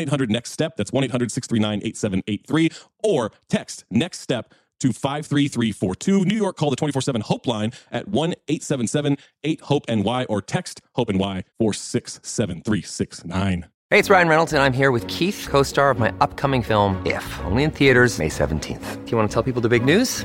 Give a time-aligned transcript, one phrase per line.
[0.00, 0.76] 800 Next Step.
[0.76, 2.70] That's 1 800 639 8783.
[3.02, 6.24] Or text Next Step to 53342.
[6.24, 10.42] New York, call the 24 7 Hope line at 1 877 8 Hope NY or
[10.42, 13.66] text Hope NY 467369.
[13.90, 17.00] Hey, it's Ryan Reynolds, and I'm here with Keith, co star of my upcoming film,
[17.06, 19.04] If, only in theaters, May 17th.
[19.04, 20.24] Do you want to tell people the big news?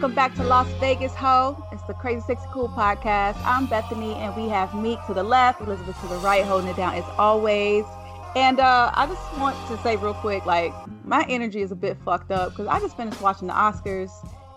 [0.00, 1.62] Welcome back to Las Vegas Ho.
[1.72, 3.36] It's the Crazy Sexy Cool podcast.
[3.44, 6.76] I'm Bethany, and we have Meek to the left, Elizabeth to the right, holding it
[6.76, 7.84] down as always.
[8.34, 10.72] And uh, I just want to say real quick, like
[11.04, 14.08] my energy is a bit fucked up because I just finished watching the Oscars,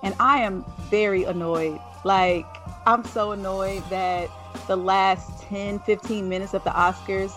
[0.02, 1.78] and I am very annoyed.
[2.06, 2.46] Like
[2.86, 4.30] I'm so annoyed that
[4.68, 7.34] the last 10, 15 minutes of the Oscars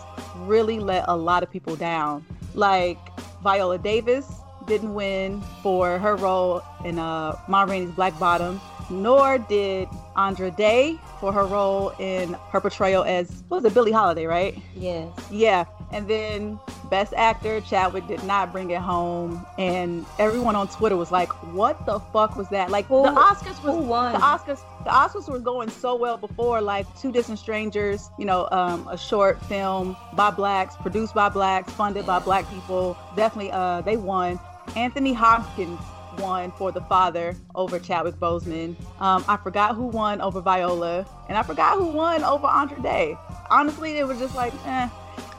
[0.46, 2.24] really let a lot of people down.
[2.54, 2.98] Like
[3.42, 4.30] Viola Davis
[4.66, 8.60] didn't win for her role in uh, Ma Rainey's Black Bottom,
[8.90, 13.92] nor did Andra Day for her role in her portrayal as what was it, Billie
[13.92, 14.58] Holiday, right?
[14.74, 15.08] Yes.
[15.30, 15.64] Yeah.
[15.92, 16.58] And then
[16.90, 21.84] Best Actor, Chadwick did not bring it home, and everyone on Twitter was like, "What
[21.86, 24.60] the fuck was that?" Like Who- the Oscars was the Oscars.
[24.84, 28.96] The Oscars were going so well before, like Two Distant Strangers, you know, um, a
[28.98, 32.96] short film by blacks, produced by blacks, funded by black people.
[33.16, 34.38] Definitely, uh, they won.
[34.74, 35.80] Anthony Hopkins
[36.18, 38.76] won for The Father over Chadwick Boseman.
[39.00, 43.16] Um, I forgot who won over Viola, and I forgot who won over Andra Day.
[43.50, 44.88] Honestly, it was just like, eh.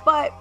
[0.05, 0.33] But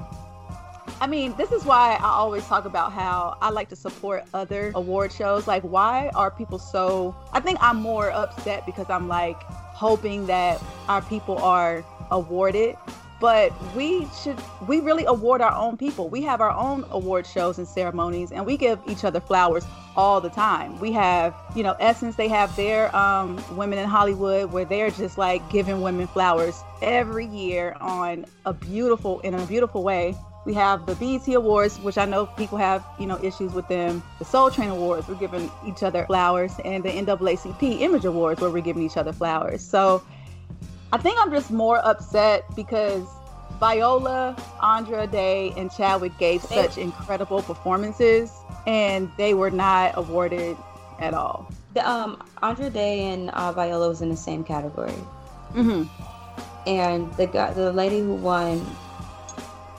[1.01, 4.73] I mean, this is why I always talk about how I like to support other
[4.75, 5.47] award shows.
[5.47, 7.15] Like, why are people so?
[7.33, 12.77] I think I'm more upset because I'm like hoping that our people are awarded.
[13.19, 16.09] But we should, we really award our own people.
[16.09, 19.65] We have our own award shows and ceremonies, and we give each other flowers
[19.97, 20.79] all the time.
[20.79, 25.17] We have, you know, Essence, they have their um, Women in Hollywood where they're just
[25.17, 30.15] like giving women flowers every year on a beautiful, in a beautiful way.
[30.45, 34.01] We have the BET Awards, which I know people have, you know, issues with them.
[34.21, 38.51] The Soul Train Awards, we're giving each other flowers, and the NAACP Image Awards, where
[38.51, 39.61] we're giving each other flowers.
[39.61, 40.05] So
[40.93, 43.09] I think I'm just more upset because
[43.59, 48.33] Viola, Andra Day, and Chadwick gave such incredible performances,
[48.67, 50.57] and they were not awarded
[50.99, 51.51] at all.
[51.75, 54.95] the um Andra Day and uh, Viola was in the same category,
[55.53, 55.85] hmm
[56.67, 58.61] and the guy, the lady who won,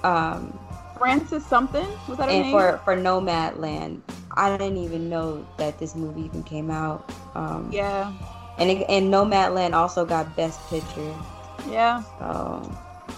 [0.03, 0.57] um,
[0.97, 2.51] Frances something was that her and name?
[2.51, 4.01] for for Nomadland,
[4.35, 7.03] I didn't even know that this movie even came out.
[7.35, 8.11] Um, yeah,
[8.57, 11.13] and it, and Nomadland also got Best Picture.
[11.69, 12.03] yeah.
[12.19, 12.61] So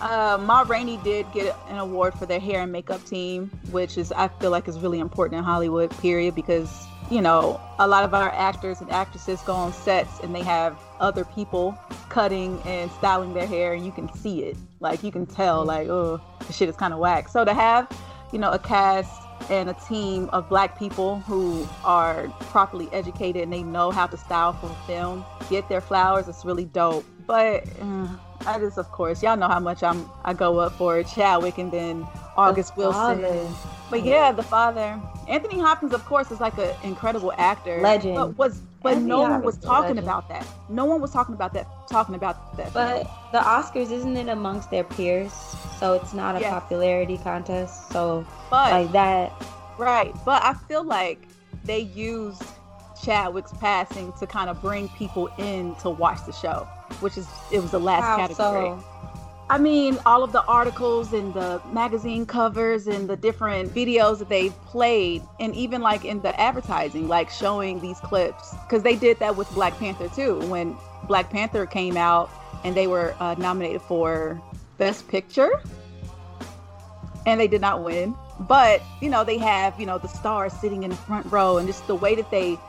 [0.01, 4.13] Uh, Ma Rainey did get an award for their hair and makeup team, which is
[4.13, 5.89] I feel like is really important in Hollywood.
[5.99, 6.69] Period, because
[7.11, 10.79] you know a lot of our actors and actresses go on sets and they have
[11.01, 11.77] other people
[12.07, 14.55] cutting and styling their hair, and you can see it.
[14.79, 17.27] Like you can tell, like oh, the shit is kind of whack.
[17.27, 17.89] So to have,
[18.31, 19.11] you know, a cast
[19.49, 24.17] and a team of black people who are properly educated and they know how to
[24.17, 27.05] style for film get their flowers, it's really dope.
[27.25, 28.07] But uh,
[28.45, 31.71] I just, of course, y'all know how much I'm I go up for Chadwick and
[31.71, 32.07] then
[32.37, 33.21] August The Wilson.
[33.21, 33.47] father.
[33.89, 37.81] But yeah, the father, Anthony Hopkins, of course, is like an incredible actor.
[37.81, 38.15] Legend.
[38.15, 39.99] But was but Anthony no one was talking legend.
[39.99, 40.47] about that.
[40.69, 41.67] No one was talking about that.
[41.89, 42.71] Talking about that.
[42.73, 45.33] But the Oscars isn't it amongst their peers,
[45.79, 47.91] so it's not a popularity contest.
[47.91, 49.33] So but like that,
[49.77, 50.13] Right.
[50.25, 51.25] But I feel like
[51.63, 52.43] they used
[53.03, 56.67] Chadwick's passing to kind of bring people in to watch the show,
[56.99, 58.77] which is it was the last category.
[58.77, 58.83] so?
[59.51, 64.29] I mean, all of the articles and the magazine covers and the different videos that
[64.29, 69.17] they played, and even like in the advertising, like showing these clips, because they did
[69.19, 70.39] that with Black Panther too.
[70.49, 70.77] When
[71.07, 72.29] Black Panther came out
[72.63, 74.39] and they were uh, nominated for
[74.77, 75.49] Best Picture,
[77.25, 78.13] and they did not win.
[78.41, 81.67] But you know, they have you know the stars sitting in the front row, and
[81.67, 82.59] just the way that they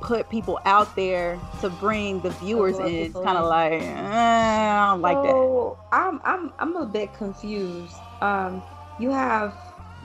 [0.00, 4.90] put people out there to bring the viewers in, it's kind of like eh, I
[4.90, 5.76] don't like that.
[5.92, 7.96] I'm I'm I'm a bit confused.
[8.20, 8.62] Um,
[8.98, 9.54] you have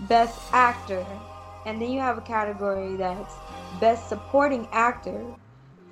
[0.08, 1.06] best actor,
[1.66, 3.34] and then you have a category that's
[3.80, 5.26] best supporting actor,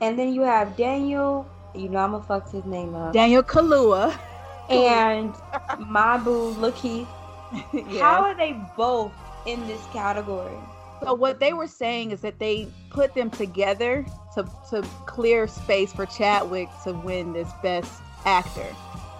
[0.01, 1.48] and then you have Daniel.
[1.75, 3.13] You know I'm gonna fuck his name up.
[3.13, 4.18] Daniel Kaluuya.
[4.69, 5.33] and
[5.80, 7.07] my boo LaKeith.
[7.74, 8.00] yeah.
[8.00, 9.12] How are they both
[9.45, 10.57] in this category?
[11.03, 14.06] So what they were saying is that they put them together
[14.36, 17.92] to to clear space for Chadwick to win this best
[18.25, 18.74] actor.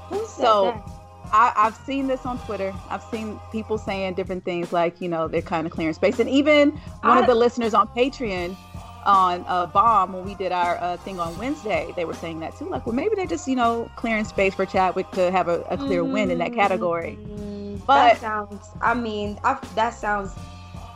[0.10, 0.90] Who So- that?
[1.34, 2.74] I, I've seen this on Twitter.
[2.90, 6.20] I've seen people saying different things like, you know, they're kind of clearing space.
[6.20, 8.58] And even one I- of the listeners on Patreon
[9.06, 12.58] on uh, Bomb, when we did our uh, thing on Wednesday, they were saying that
[12.58, 12.68] too.
[12.70, 15.78] Like, well, maybe they're just, you know, clearing space for Chadwick to have a, a
[15.78, 17.18] clear win in that category.
[17.22, 18.66] Mm, But- that sounds.
[18.82, 20.34] I mean, I, that sounds.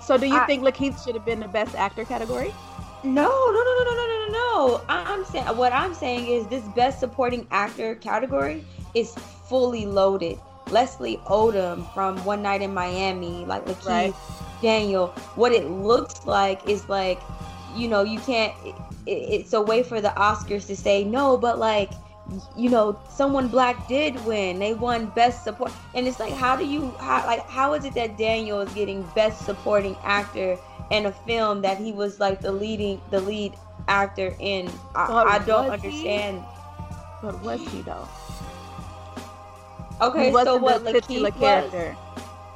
[0.05, 2.53] So do you I, think LaKeith should have been the best actor category?
[3.03, 4.81] No, no, no, no, no, no, no, no.
[4.87, 8.63] I'm saying what I'm saying is this best supporting actor category
[8.93, 10.37] is fully loaded.
[10.69, 14.13] Leslie Odom from One Night in Miami, like LaKeith right.
[14.61, 15.07] Daniel.
[15.33, 17.19] What it looks like is like,
[17.75, 18.53] you know, you can't.
[18.63, 18.75] It,
[19.07, 21.89] it's a way for the Oscars to say no, but like
[22.55, 24.59] you know, someone black did win.
[24.59, 27.93] They won best support, and it's like, how do you, how, like, how is it
[27.95, 30.57] that Daniel is getting best supporting actor
[30.91, 33.57] in a film that he was like the leading, the lead
[33.87, 34.79] actor in?
[34.95, 35.87] I, I don't was he?
[35.89, 36.43] understand.
[37.21, 38.07] But was he though?
[40.01, 41.95] Okay, so what the LaKeith character.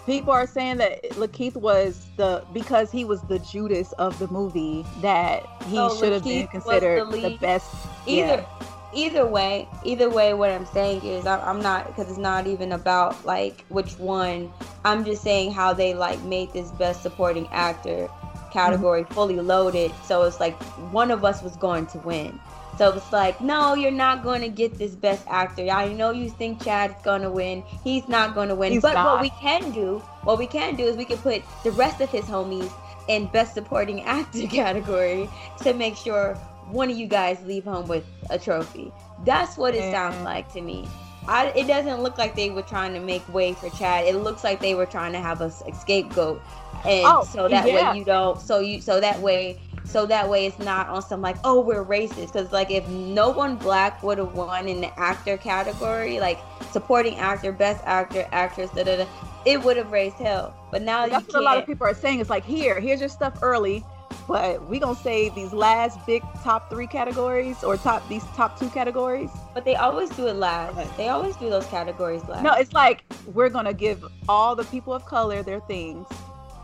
[0.06, 4.84] People are saying that LaKeith was the because he was the Judas of the movie
[5.02, 7.72] that he So should have been considered the the, best.
[8.08, 8.46] either yeah.
[8.92, 12.72] Either way either way what i'm saying is I, i'm not because it's not even
[12.72, 14.54] about like which one.
[14.86, 18.12] I'm just saying how they like made this best supporting actor
[18.52, 19.14] category Mm-hmm.
[19.14, 19.98] fully loaded.
[20.04, 22.42] So it's like one of us was going to win.
[22.78, 25.68] So it's like no you're not going to get this best actor.
[25.70, 27.64] I know you think chad's going to win.
[27.84, 28.74] He's not going to win.
[28.74, 31.72] He's but what we can do what we can do is we can put the
[31.72, 32.74] rest of his homies
[33.08, 38.06] in best supporting actor category to make sure one of you guys leave home with
[38.30, 38.94] a trophy.
[39.18, 40.24] That's what it sounds Mm.
[40.24, 40.92] like to me.
[41.28, 44.06] I, it doesn't look like they were trying to make way for Chad.
[44.08, 46.44] It looks like they were trying to have a s- scapegoat,
[46.86, 47.74] and Oh, so that yeah.
[47.74, 48.42] way you don't.
[48.42, 51.86] So you so that way so that way it's not on some like oh we're
[51.86, 56.46] racist because like if no one black would have won in the actor category like
[56.72, 59.08] supporting actor, best actor, actress, da da da,
[59.46, 60.56] it would have raised hell.
[60.72, 62.20] But now That's what a lot of people are saying.
[62.20, 63.86] It's like here, here's your stuff early,
[64.30, 68.70] but we gonna save these last big top three categories or top these top two
[68.70, 69.32] categories.
[69.56, 70.96] But they always do it last.
[70.98, 72.44] They always do those categories last.
[72.44, 76.08] No, it's like we're gonna give all the people of color their things,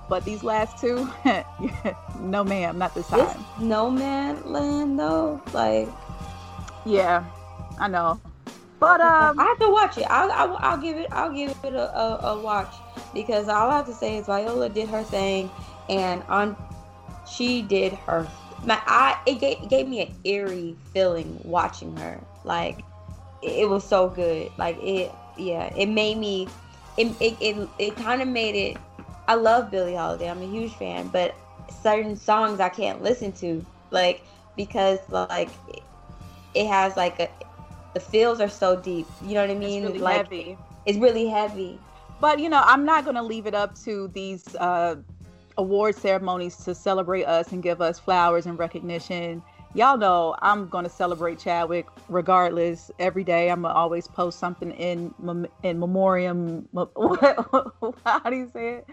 [0.08, 1.10] but these last two,
[2.20, 3.46] no ma'am, not this this time.
[3.60, 5.90] no man land though like
[6.86, 7.26] Yeah,
[7.80, 8.22] I know.
[8.80, 11.74] But um, i have to watch it i'll, I'll, I'll give it i'll give it
[11.74, 12.76] a, a, a watch
[13.14, 15.50] because all i have to say is viola did her thing
[15.90, 16.56] and on
[17.26, 18.28] she did her
[18.66, 22.22] my I it gave, it gave me an eerie feeling watching her.
[22.44, 22.84] Like
[23.42, 24.52] it, it was so good.
[24.58, 26.50] Like it yeah, it made me
[26.98, 28.78] it it it, it kind of made it
[29.28, 30.30] I love Billie Holiday.
[30.30, 31.36] I'm a huge fan, but
[31.70, 35.50] certain songs I can't listen to like because like
[36.54, 37.30] it has like a
[37.94, 39.08] the feels are so deep.
[39.22, 39.84] You know what I mean?
[39.84, 40.58] It's really like heavy.
[40.86, 41.80] it's really heavy.
[42.20, 44.96] But you know, I'm not gonna leave it up to these uh,
[45.58, 49.42] award ceremonies to celebrate us and give us flowers and recognition.
[49.74, 52.92] Y'all know I'm gonna celebrate Chadwick regardless.
[53.00, 55.14] Every day, I'm gonna always post something in
[55.64, 56.68] in memoriam.
[58.06, 58.90] How do you say it?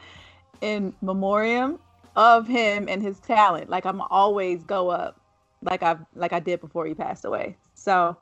[0.61, 1.79] In memoriam
[2.17, 3.71] of him and his talent.
[3.71, 5.21] Like I'm always go up,
[5.63, 7.57] like I like I did before he passed away.
[7.75, 8.17] So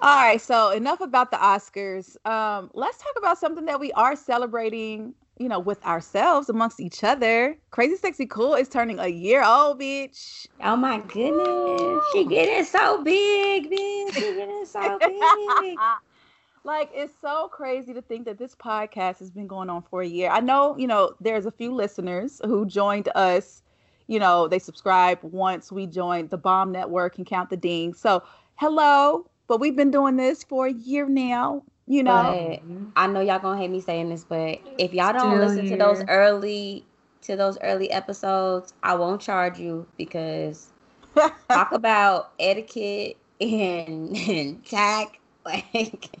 [0.00, 2.16] all right, so enough about the Oscars.
[2.24, 7.04] Um, let's talk about something that we are celebrating, you know, with ourselves amongst each
[7.04, 7.56] other.
[7.70, 10.46] Crazy Sexy Cool is turning a year old, bitch.
[10.62, 12.02] Oh my goodness.
[12.12, 14.14] She getting so big, bitch.
[14.14, 15.78] She getting so big.
[16.64, 20.06] like it's so crazy to think that this podcast has been going on for a
[20.06, 20.30] year.
[20.30, 23.62] I know, you know, there's a few listeners who joined us,
[24.06, 27.94] you know, they subscribed once we joined the Bomb Network and Count the Ding.
[27.94, 28.22] So,
[28.56, 32.40] hello, but we've been doing this for a year now, you know.
[32.40, 32.62] But
[32.96, 35.76] I know y'all gonna hate me saying this, but if y'all don't Still listen to
[35.76, 36.86] those early
[37.22, 40.72] to those early episodes, I won't charge you because
[41.50, 45.18] talk about etiquette and, and tact.
[45.46, 46.20] Like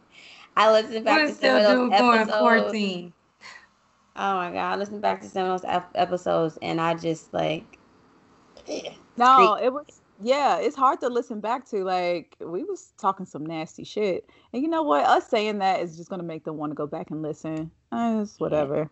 [0.56, 2.38] I listened back We're to some of those episodes.
[2.38, 3.12] 14.
[4.16, 7.32] Oh my god, I listened back to some of those ep- episodes and I just
[7.34, 7.78] like
[9.16, 11.84] No, it was yeah, it's hard to listen back to.
[11.84, 14.28] Like we was talking some nasty shit.
[14.52, 15.04] And you know what?
[15.04, 17.70] Us saying that is just gonna make them want to go back and listen.
[17.92, 18.90] Uh, it's whatever.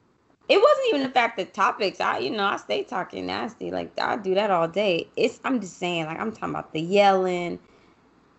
[0.48, 2.00] it wasn't even the fact that topics.
[2.00, 3.70] I you know I stay talking nasty.
[3.70, 5.08] Like I do that all day.
[5.16, 7.58] It's I'm just saying like I'm talking about the yelling.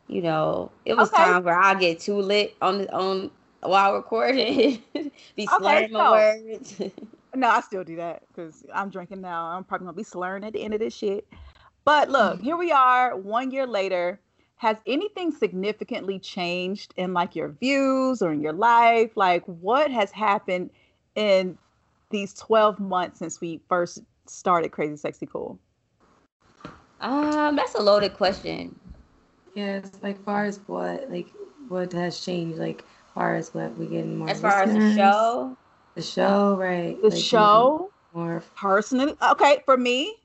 [0.07, 1.21] You know, it was Okay.
[1.23, 3.29] times where I get too lit on the on
[3.61, 4.81] while recording,
[5.35, 6.81] be slurring my so- words.
[7.35, 9.45] No, I still do that because I'm drinking now.
[9.47, 11.27] I'm probably gonna be slurring at the end of this shit.
[11.87, 14.19] But look, here we are, one year later.
[14.57, 19.11] Has anything significantly changed in like your views or in your life?
[19.15, 20.69] Like, what has happened
[21.15, 21.57] in
[22.09, 25.57] these 12 months since we first started Crazy Sexy Cool?
[26.99, 28.77] um, that's a loaded question.
[29.55, 31.29] Yes, like far as what, like
[31.69, 34.29] what has changed, like far as what we getting more.
[34.29, 35.57] As far as the show,
[35.95, 37.01] the show, right?
[37.01, 38.43] The like, show, more.
[38.57, 40.17] personally, okay, for me,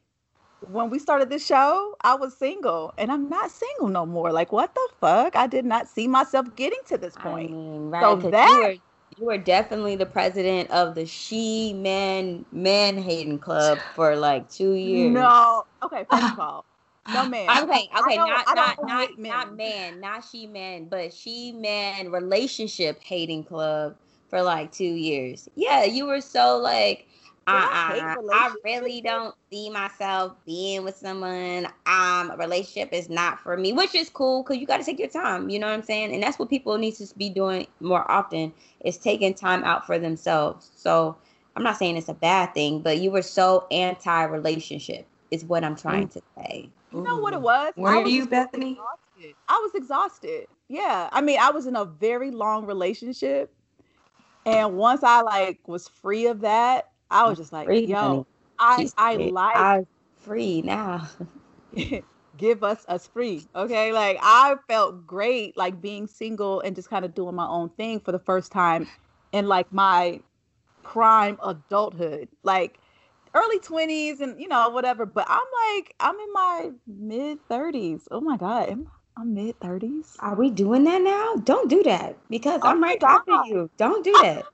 [0.62, 4.32] when we started this show, I was single and I'm not single no more.
[4.32, 5.36] Like, what the fuck?
[5.36, 7.52] I did not see myself getting to this I point.
[7.52, 8.20] mean, right?
[8.20, 8.74] So that- you were
[9.16, 14.72] you were definitely the president of the she man man hating club for like two
[14.72, 15.12] years.
[15.20, 15.64] No.
[15.82, 16.66] Okay, first of all,
[17.06, 17.62] no man.
[17.62, 19.56] Okay, okay, not not not hate not men.
[19.56, 23.96] man, not she man, but she man relationship hating club
[24.28, 25.48] for like two years.
[25.54, 27.08] Yeah, you were so like,
[27.46, 28.62] I hate uh, I relationships?
[28.64, 31.66] really don't see myself being with someone.
[31.86, 34.98] Um, a relationship is not for me, which is cool because you got to take
[34.98, 35.50] your time.
[35.50, 36.14] You know what I'm saying?
[36.14, 38.52] And that's what people need to be doing more often
[38.84, 40.70] is taking time out for themselves.
[40.76, 41.16] So
[41.56, 45.06] I'm not saying it's a bad thing, but you were so anti relationship.
[45.30, 46.68] Is what I'm trying to say.
[46.92, 47.40] You know what it Ooh.
[47.40, 47.72] was?
[47.76, 48.72] Were I was you, Bethany?
[48.72, 49.34] Exhausted.
[49.48, 50.46] I was exhausted.
[50.68, 51.08] Yeah.
[51.10, 53.54] I mean, I was in a very long relationship.
[54.44, 58.26] And once I like was free of that, I was just like, Free, yo, honey.
[58.58, 59.32] I She's I free.
[59.32, 61.08] like I'm free now.
[62.36, 63.48] give us us free.
[63.54, 63.92] Okay.
[63.92, 68.00] Like I felt great like being single and just kind of doing my own thing
[68.00, 68.88] for the first time
[69.32, 70.20] in like my
[70.82, 72.28] prime adulthood.
[72.42, 72.78] Like
[73.34, 75.06] early 20s and you know, whatever.
[75.06, 78.08] But I'm like, I'm in my mid 30s.
[78.10, 78.68] Oh my God.
[78.70, 80.20] Am I'm mid 30s?
[80.20, 81.34] Are we doing that now?
[81.36, 83.70] Don't do that because Oh I'm right after you.
[83.76, 84.46] Don't do that.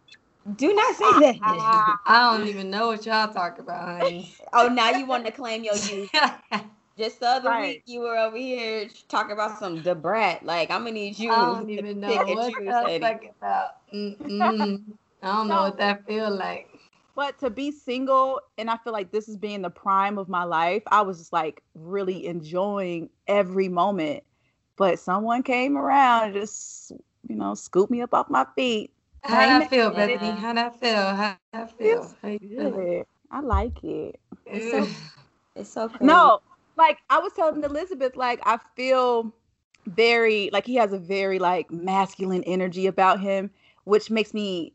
[0.56, 1.20] Do not say ah.
[1.20, 1.98] that.
[2.06, 4.34] I don't even know what y'all talk about, honey.
[4.52, 6.10] oh, now you want to claim your youth.
[6.98, 7.76] Just the other Right.
[7.76, 10.42] week, you were over here talking about some Debrat.
[10.42, 13.00] Like, I'm gonna need you I don't even know what choose, y'all Eddie.
[13.00, 13.70] talking about.
[13.92, 14.82] Mm-mm.
[15.22, 16.68] I don't know what that feel like.
[17.14, 20.44] But to be single, and I feel like this is being the prime of my
[20.44, 24.24] life, I was just like really enjoying every moment.
[24.76, 26.92] But someone came around and just,
[27.28, 28.92] you know, scooped me up off my feet.
[29.22, 29.68] How Amen.
[29.68, 30.40] feel, Bethany?
[30.40, 31.14] How that feel?
[31.14, 32.02] How that feel?
[32.02, 32.38] Feels How you?
[32.56, 33.04] Good.
[33.30, 34.20] I like it.
[34.46, 34.88] It's so,
[35.56, 36.04] it's so crazy.
[36.06, 36.40] No,
[36.76, 39.32] like I was telling Elizabeth, like I feel
[39.86, 43.50] very like he has a very like masculine energy about him,
[43.84, 44.74] which makes me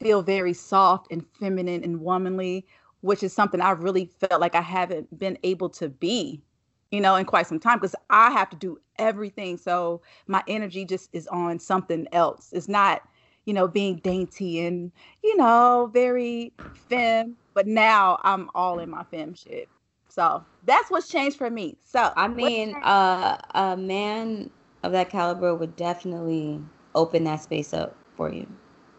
[0.00, 2.66] feel very soft and feminine and womanly,
[3.00, 6.42] which is something I really felt like I haven't been able to be
[6.90, 9.56] you know, in quite some time because I have to do everything.
[9.58, 12.50] So my energy just is on something else.
[12.52, 13.02] It's not,
[13.48, 14.92] you know, being dainty and,
[15.24, 17.34] you know, very femme.
[17.54, 19.70] But now I'm all in my femme shit.
[20.10, 21.78] So that's what's changed for me.
[21.82, 24.50] So I mean, uh, a man
[24.82, 26.60] of that caliber would definitely
[26.94, 28.46] open that space up for you,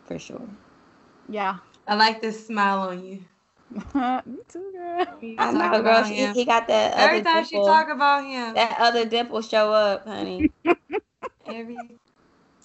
[0.06, 0.50] for sure.
[1.30, 1.58] Yeah.
[1.88, 3.20] I like this smile on you.
[4.26, 5.06] Me too, girl.
[5.38, 6.04] I know, girl.
[6.06, 6.98] He, he, got that.
[6.98, 10.50] Every time dimple, she talk about him, that other dimple show up, honey.
[11.48, 12.00] Every.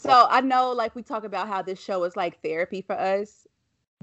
[0.05, 3.47] So I know, like we talk about how this show is like therapy for us.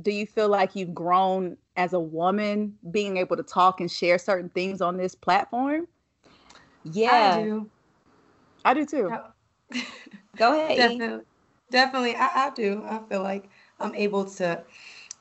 [0.01, 4.17] Do you feel like you've grown as a woman, being able to talk and share
[4.17, 5.87] certain things on this platform?
[6.83, 7.69] Yeah, I do.
[8.65, 9.13] I do too.
[10.37, 10.75] Go ahead.
[10.75, 11.25] Definitely,
[11.69, 12.83] definitely, I, I do.
[12.83, 13.47] I feel like
[13.79, 14.63] I'm able to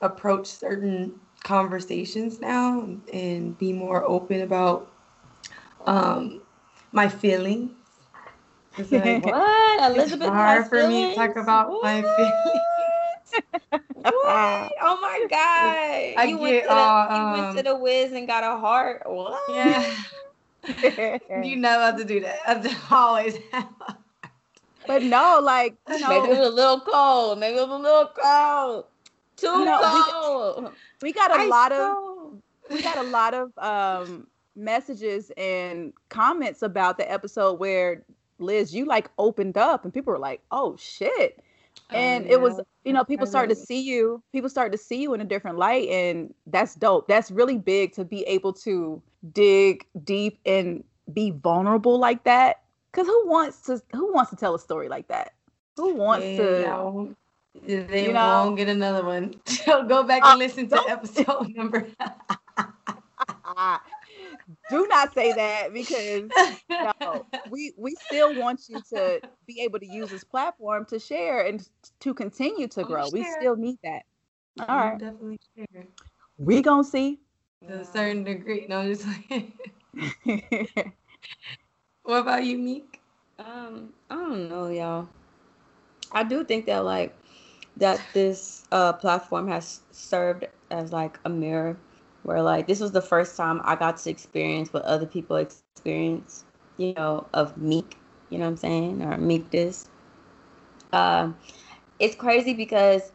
[0.01, 4.91] approach certain conversations now and be more open about
[5.85, 6.41] um,
[6.93, 7.73] my feelings.
[8.79, 9.91] Like, what?
[9.91, 10.93] Elizabeth it's hard for feelings?
[10.93, 11.83] me to talk about what?
[11.83, 13.93] my feelings.
[13.95, 14.73] what?
[14.83, 16.15] Oh my god!
[16.17, 19.03] I you, went to the, you went to the whiz and got a heart.
[19.07, 19.41] What?
[19.49, 19.97] Yeah.
[21.43, 22.39] you know how to do that.
[22.47, 23.69] I always have.
[24.87, 27.39] But no, like you know, maybe it was a little cold.
[27.39, 28.85] Maybe it was a little cold.
[29.37, 29.79] Too no,
[30.13, 30.73] cold.
[31.03, 36.63] We, we got a lot of we got a lot of um messages and comments
[36.63, 38.05] about the episode where
[38.41, 41.43] Liz, you like opened up and people were like, "Oh shit."
[41.93, 42.33] Oh, and oh, yeah.
[42.35, 45.21] it was, you know, people started to see you, people started to see you in
[45.21, 47.09] a different light and that's dope.
[47.09, 52.63] That's really big to be able to dig deep and be vulnerable like that.
[52.93, 55.33] Cuz who wants to who wants to tell a story like that?
[55.77, 57.17] Who wants yeah, to
[57.67, 59.35] they you know, won't get another one.
[59.47, 61.87] So go back and uh, listen to episode number.
[64.71, 66.31] Do not say that because
[66.71, 71.47] no, we we still want you to be able to use this platform to share
[71.47, 71.69] and
[72.01, 73.09] to continue to grow.
[73.13, 74.03] We still need that.
[74.69, 75.87] All right, definitely share.
[76.39, 77.19] We gonna see.
[77.69, 78.67] To a certain degree.
[78.69, 79.53] No, I'm just like.
[82.05, 83.01] what about you, Meek?
[83.39, 85.09] Um, I don't know, y'all.
[86.13, 87.17] I do think that like
[87.77, 91.77] that this uh, platform has served as like a mirror
[92.23, 96.45] where like this was the first time I got to experience what other people experience,
[96.77, 97.97] you know, of meek,
[98.31, 99.89] you know what I'm saying, or meekness.
[100.93, 101.37] Um,
[101.99, 103.13] it's crazy because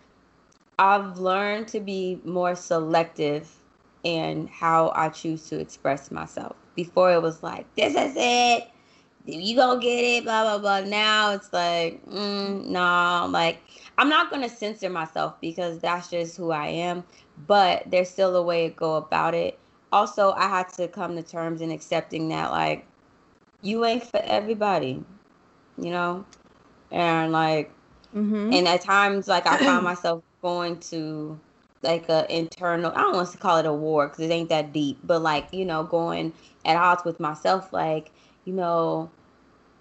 [0.77, 3.51] I've learned to be more selective
[4.03, 6.55] in how I choose to express myself.
[6.75, 8.67] Before it was like, this is it,
[9.25, 10.89] you gonna get it, blah blah blah.
[10.89, 13.59] Now it's like, mm, no, nah, like
[13.97, 17.03] I'm not gonna censor myself because that's just who I am.
[17.47, 19.59] But there's still a way to go about it.
[19.91, 22.85] Also, I had to come to terms in accepting that like
[23.61, 25.03] you ain't for everybody,
[25.77, 26.25] you know,
[26.91, 27.71] and like,
[28.15, 28.53] mm-hmm.
[28.53, 31.39] and at times like I found myself going to
[31.85, 34.73] like a internal i don't want to call it a war because it ain't that
[34.73, 36.33] deep but like you know going
[36.65, 38.11] at odds with myself like
[38.43, 39.09] you know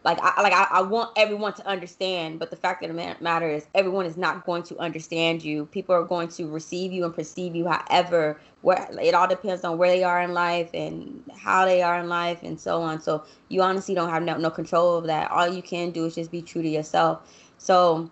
[0.05, 3.49] like I like I, I, want everyone to understand, but the fact of the matter
[3.49, 5.64] is everyone is not going to understand you.
[5.67, 9.79] People are going to receive you and perceive you however where it all depends on
[9.79, 13.01] where they are in life and how they are in life and so on.
[13.01, 15.31] So you honestly don't have no, no control of that.
[15.31, 17.23] All you can do is just be true to yourself.
[17.57, 18.11] So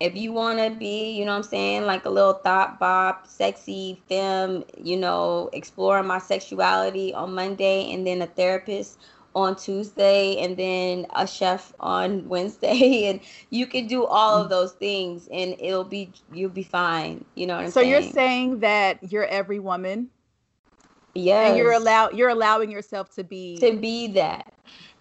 [0.00, 3.26] if you want to be, you know what I'm saying, like a little thought bop,
[3.26, 8.98] sexy femme, you know, exploring my sexuality on Monday and then a therapist
[9.34, 14.72] on Tuesday and then a chef on Wednesday and you can do all of those
[14.72, 17.24] things and it'll be you'll be fine.
[17.34, 17.92] You know what I'm so saying?
[17.92, 20.10] So you're saying that you're every woman?
[21.14, 21.48] Yeah.
[21.48, 24.52] And you're allow you're allowing yourself to be to be that.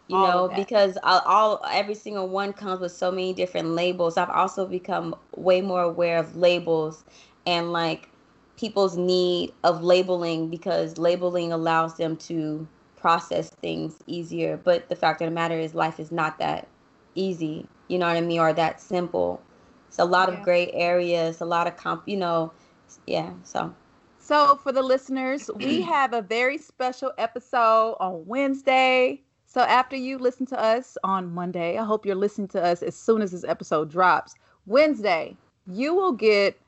[0.08, 4.18] You know, because all, all every single one comes with so many different labels.
[4.18, 7.04] I've also become way more aware of labels
[7.46, 8.10] and like
[8.58, 12.68] people's need of labeling because labeling allows them to
[13.00, 14.58] process things easier.
[14.58, 16.68] But the fact of the matter is, life is not that
[17.16, 17.68] easy.
[17.88, 19.42] You know what I mean, or that simple.
[19.88, 20.38] It's a lot yeah.
[20.38, 22.08] of gray areas, a lot of comp.
[22.08, 22.52] You know,
[23.08, 23.32] yeah.
[23.44, 23.74] So.
[24.20, 29.22] So for the listeners, we have a very special episode on Wednesday.
[29.48, 32.96] So after you listen to us on Monday, I hope you're listening to us as
[32.96, 34.36] soon as this episode drops.
[34.68, 35.36] Wednesday,
[35.66, 36.60] you will get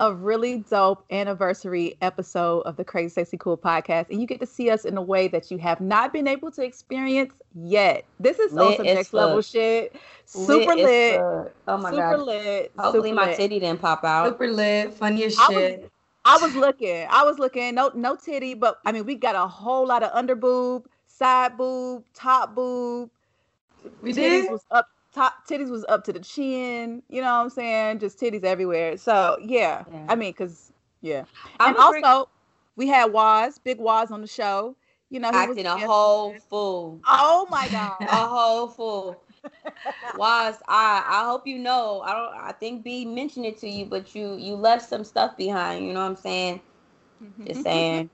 [0.00, 4.46] a really dope anniversary episode of the Crazy Sexy Cool podcast, and you get to
[4.46, 8.04] see us in a way that you have not been able to experience yet.
[8.18, 9.94] This is lit some next level shit.
[10.24, 11.20] Super lit.
[11.20, 11.54] lit.
[11.68, 12.20] Oh my super god.
[12.20, 12.72] lit.
[12.76, 13.36] Hopefully super my lit.
[13.36, 14.28] titty didn't pop out.
[14.28, 14.94] Super lit.
[14.94, 15.90] Funny as shit.
[16.24, 17.06] I was, I was looking.
[17.08, 17.74] I was looking.
[17.74, 21.56] No, no titty, but I mean, we got a whole lot of under boob side
[21.56, 23.10] boob, top boob.
[24.02, 24.50] We titties did.
[24.50, 27.02] was up top titties was up to the chin.
[27.08, 28.00] You know what I'm saying?
[28.00, 28.96] Just titties everywhere.
[28.96, 30.06] So yeah, Yeah.
[30.08, 31.24] I mean, cause yeah,
[31.60, 32.28] I'm and freak- also
[32.76, 34.76] we had Waz, Big Waz on the show.
[35.10, 37.00] You know, he was acting a whole fool.
[37.06, 37.96] Oh my god.
[38.00, 39.22] a whole fool.
[40.18, 41.04] Was I?
[41.06, 42.00] I hope you know.
[42.00, 42.34] I don't.
[42.36, 45.86] I think B mentioned it to you, but you you left some stuff behind.
[45.86, 46.60] You know what I'm saying?
[47.22, 47.46] Mm-hmm.
[47.46, 48.10] Just saying,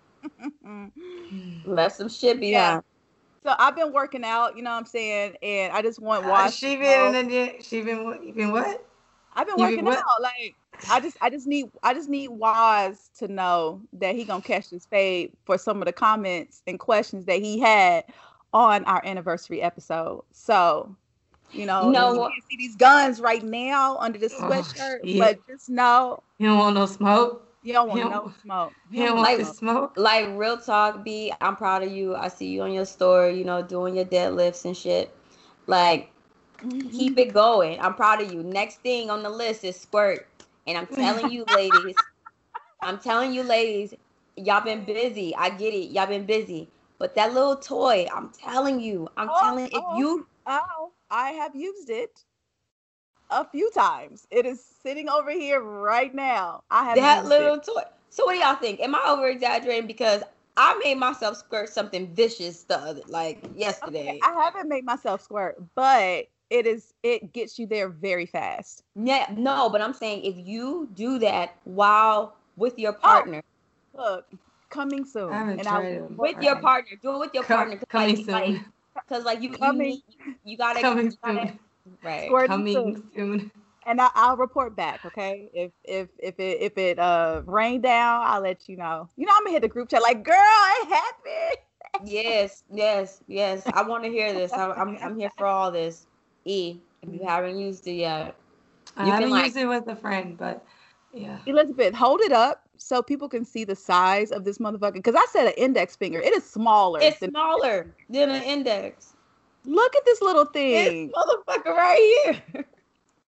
[1.65, 2.83] left some shit behind.
[3.43, 6.29] So I've been working out, you know what I'm saying, and I just want Uh,
[6.29, 6.55] Waz.
[6.55, 8.87] she been know- in the, she been been what?
[9.35, 10.21] I've been you been working out.
[10.21, 10.55] Like
[10.91, 14.69] I just I just need I just need Waz to know that he gonna catch
[14.71, 18.05] his fade for some of the comments and questions that he had
[18.53, 20.25] on our anniversary episode.
[20.33, 20.95] So,
[21.53, 24.43] you know, You know you what- can't see these guns right now under the Oh,
[24.51, 25.19] sweatshirt, shit.
[25.19, 27.47] but just know You don't want no smoke.
[27.63, 28.73] You don't want You no smoke.
[28.91, 29.93] You don't want want Like- the smoke.
[29.97, 31.33] Like real talk, B.
[31.41, 32.15] I'm proud of you.
[32.17, 33.37] I see you on your story.
[33.37, 35.15] You know, doing your deadlifts and shit.
[35.67, 36.11] Like
[36.59, 36.89] mm-hmm.
[36.91, 37.81] keep it going.
[37.81, 38.43] I'm proud of you.
[38.43, 40.27] Next thing on the list is squirt.
[40.67, 41.97] And I'm telling you, ladies,
[42.83, 43.95] I'm telling you, ladies,
[44.37, 45.35] y'all been busy.
[45.37, 45.91] I get it.
[45.91, 46.69] Y'all been busy.
[46.99, 49.99] But that little toy, I'm telling you, I'm Oh, telling if oh.
[49.99, 52.25] you Oh, I have used it
[53.31, 54.27] a few times.
[54.31, 56.63] It is sitting over here right now.
[56.71, 57.65] I have that little it.
[57.65, 57.83] toy.
[58.11, 58.81] So what do y'all think?
[58.81, 59.87] Am I over exaggerating?
[59.87, 60.23] Because
[60.57, 64.09] I made myself squirt something vicious the other like yesterday.
[64.09, 68.83] Okay, I haven't made myself squirt, but it is it gets you there very fast.
[68.97, 73.43] Yeah, no, but I'm saying if you do that while with Oh, your partner,
[73.95, 74.27] Look,
[74.71, 75.33] coming soon.
[75.33, 77.77] I haven't and I with report your partner, do it with your Com- partner.
[77.77, 78.55] Cause coming like, soon.
[78.97, 80.03] like, cause like you, you, Coming- need,
[80.45, 81.59] you gotta, Coming you gotta soon.
[82.03, 82.27] Right.
[82.27, 83.11] Squirting Coming soon.
[83.15, 83.51] soon.
[83.87, 85.05] and I, I'll report back.
[85.05, 89.09] Okay, if if if it if it uh rained down, I'll let you know.
[89.17, 92.09] You know, I'm gonna hit the group chat like, girl, it happened.
[92.09, 93.63] Yes, yes, yes.
[93.75, 94.53] I want to hear this.
[94.53, 96.07] I, I'm, I'm here for all this.
[96.45, 98.37] E, if you haven't used it yet,
[98.97, 100.65] I You can, haven't like- used it with a friend, but
[101.13, 101.39] yeah.
[101.47, 104.95] Elizabeth, hold it up so people can see the size of this motherfucker.
[104.95, 106.21] Because I said an index finger.
[106.21, 107.01] It is smaller.
[107.01, 109.15] it's than, smaller than an index.
[109.65, 111.11] Look at this little This thing.
[111.11, 112.65] motherfucker right here.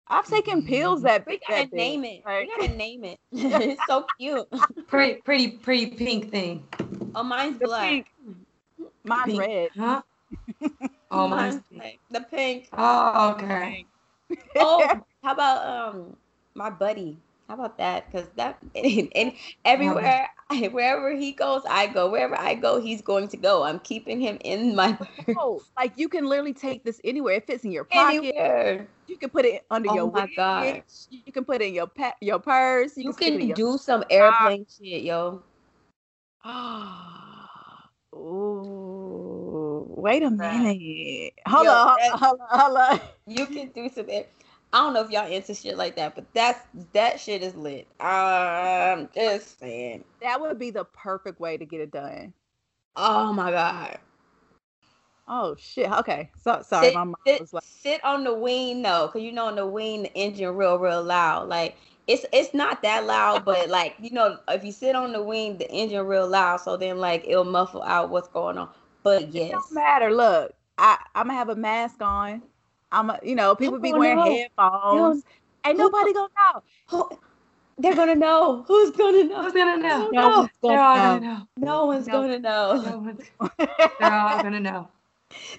[0.08, 2.22] I've taken pills that We that gotta big, name it.
[2.24, 2.46] right?
[2.46, 3.18] We gotta name it.
[3.32, 4.46] it's so cute.
[4.86, 6.66] Pretty, pretty, pretty pink thing.
[7.14, 7.88] Oh, mine's The black.
[7.88, 8.06] pink.
[9.04, 9.40] Mine's Pink.
[9.40, 9.70] red.
[9.76, 10.02] Huh?
[11.10, 12.00] Oh, mine's mine's pink.
[12.10, 12.68] The pink.
[12.72, 13.84] Oh, okay.
[14.56, 14.88] Oh,
[15.22, 16.16] how about um
[16.54, 17.18] my buddy?
[17.48, 18.10] How about that?
[18.10, 19.32] Because that and, and
[19.64, 20.28] everywhere,
[20.72, 22.10] wherever he goes, I go.
[22.10, 23.62] Wherever I go, he's going to go.
[23.64, 24.96] I'm keeping him in my
[25.38, 27.34] Oh, like you can literally take this anywhere.
[27.34, 28.16] It fits in your pocket.
[28.18, 28.86] anywhere.
[29.06, 30.36] You can put it under Oh your my wig.
[30.36, 30.82] God.
[31.10, 32.96] You can put it in your pa- your purse.
[32.96, 35.42] You in can your- do some airplane shit, yo.
[38.14, 41.32] Ooh, wait a minute.
[41.46, 43.00] Hold Yo, on, that- hold on, hold on.
[43.26, 44.06] You can do some.
[44.08, 44.26] air-
[44.72, 46.60] I don't know if y'all into shit like that, but that's
[46.92, 47.86] that shit is lit.
[48.00, 50.04] I'm just saying.
[50.22, 52.32] That would be the perfect way to get it done.
[52.96, 53.98] Oh my god.
[55.28, 55.90] Oh shit.
[55.90, 56.30] Okay.
[56.42, 59.32] So sorry, sit, my mom sit, was like, sit on the wing though, cause you
[59.32, 61.48] know on the wing the engine real real loud.
[61.48, 65.22] Like it's it's not that loud, but like you know if you sit on the
[65.22, 68.70] wing the engine real loud, so then like it'll muffle out what's going on.
[69.02, 70.10] But it yes, don't matter.
[70.12, 72.42] Look, I I'm gonna have a mask on.
[72.92, 74.24] I'm a, you know, people be wearing know?
[74.24, 75.24] headphones.
[75.66, 76.62] Ain't Who nobody gonna know.
[76.88, 77.10] who,
[77.78, 78.64] they're gonna know.
[78.68, 79.42] Who's gonna know?
[79.42, 80.10] Who's gonna know?
[80.12, 81.46] No one's gonna gonna know.
[81.56, 82.12] No one's No.
[82.22, 82.82] gonna know.
[82.82, 83.30] No one's,
[83.98, 84.88] they're all gonna know.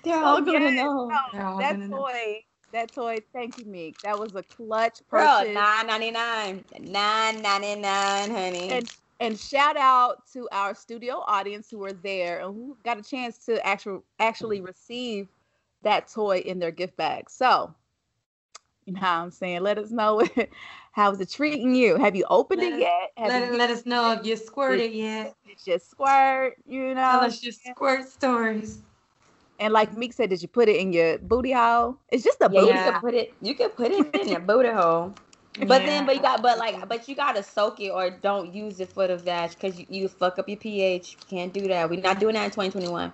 [0.03, 1.07] They're all gonna yes, know.
[1.33, 1.97] no, all that gonna know.
[1.97, 3.19] toy, that toy.
[3.33, 3.95] Thank you, Meek.
[4.03, 5.53] That was a clutch Bro, purchase.
[5.53, 6.63] nine ninety nine.
[6.79, 8.71] Nine ninety nine, honey.
[8.71, 13.03] and and shout out to our studio audience who were there and who got a
[13.03, 15.27] chance to actually actually receive
[15.83, 17.29] that toy in their gift bag.
[17.29, 17.73] So,
[18.85, 20.21] you know how I'm saying, let us know
[20.91, 21.95] how's it treating you.
[21.97, 23.11] Have you opened Let it us- yet?
[23.17, 25.35] Have Let, you let us know if you squirted yet.
[25.47, 26.55] did you squirt?
[26.65, 28.79] You Tell know, us your squirt stories.
[29.59, 31.97] and like Meek said, did you put it in your booty hole?
[32.11, 32.77] It's just a yeah, booty.
[32.77, 33.33] you can put it.
[33.41, 35.13] You can put it in your booty hole.
[35.67, 38.79] But then, but you got, but like, but you gotta soak it or don't use
[38.79, 41.17] it for the vag because you, you fuck up your pH.
[41.29, 41.89] Can't do that.
[41.89, 43.13] We're not doing that in 2021.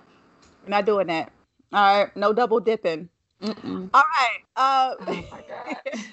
[0.64, 1.32] We're not doing that.
[1.72, 3.08] All right, no double dipping.
[3.42, 3.90] Mm-mm.
[3.94, 4.38] All right.
[4.56, 5.74] Uh, Oh.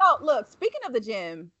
[0.00, 1.52] So look, speaking of the gym,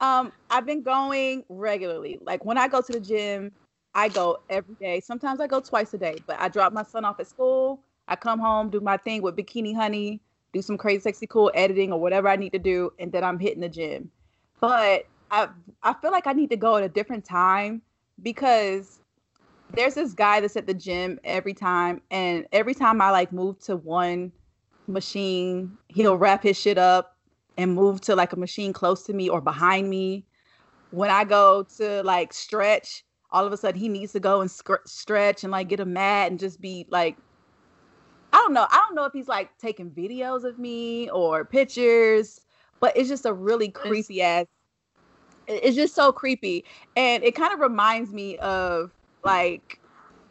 [0.00, 2.18] um, I've been going regularly.
[2.22, 3.52] Like when I go to the gym,
[3.94, 5.00] I go every day.
[5.00, 7.80] Sometimes I go twice a day, but I drop my son off at school.
[8.08, 10.22] I come home, do my thing with Bikini Honey,
[10.54, 13.38] do some crazy, sexy, cool editing or whatever I need to do, and then I'm
[13.38, 14.10] hitting the gym.
[14.58, 15.48] But I
[15.82, 17.82] I feel like I need to go at a different time
[18.22, 19.01] because
[19.74, 23.58] there's this guy that's at the gym every time, and every time I like move
[23.60, 24.32] to one
[24.86, 27.16] machine, he'll wrap his shit up
[27.56, 30.24] and move to like a machine close to me or behind me.
[30.90, 34.50] When I go to like stretch, all of a sudden he needs to go and
[34.50, 37.16] sc- stretch and like get a mat and just be like
[38.32, 38.66] I don't know.
[38.70, 42.40] I don't know if he's like taking videos of me or pictures,
[42.80, 44.46] but it's just a really creepy ass.
[45.46, 46.64] It's just so creepy.
[46.96, 48.90] And it kind of reminds me of
[49.24, 49.80] like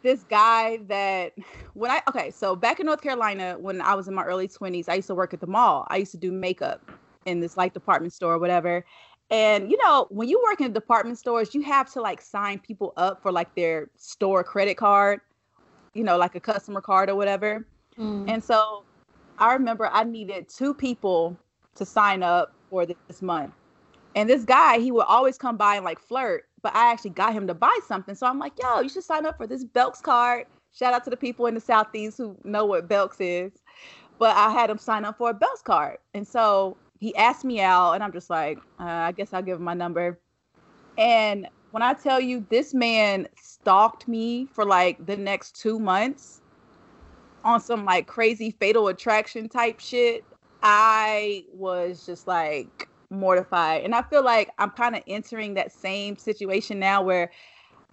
[0.02, 1.32] this guy that
[1.74, 4.88] when I okay, so back in North Carolina when I was in my early 20s,
[4.88, 5.86] I used to work at the mall.
[5.90, 6.90] I used to do makeup
[7.24, 8.84] in this like department store or whatever.
[9.30, 12.92] And you know, when you work in department stores, you have to like sign people
[12.96, 15.20] up for like their store credit card,
[15.94, 17.66] you know, like a customer card or whatever.
[17.98, 18.28] Mm.
[18.28, 18.84] And so
[19.38, 21.36] I remember I needed two people
[21.76, 23.54] to sign up for this month.
[24.14, 27.32] And this guy, he would always come by and like flirt, but I actually got
[27.32, 28.14] him to buy something.
[28.14, 30.46] So I'm like, yo, you should sign up for this Belks card.
[30.72, 33.52] Shout out to the people in the Southeast who know what Belks is.
[34.18, 35.98] But I had him sign up for a Belks card.
[36.14, 39.58] And so he asked me out, and I'm just like, uh, I guess I'll give
[39.58, 40.18] him my number.
[40.96, 46.42] And when I tell you this man stalked me for like the next two months
[47.44, 50.24] on some like crazy fatal attraction type shit,
[50.62, 53.84] I was just like, mortified.
[53.84, 57.30] And I feel like I'm kind of entering that same situation now where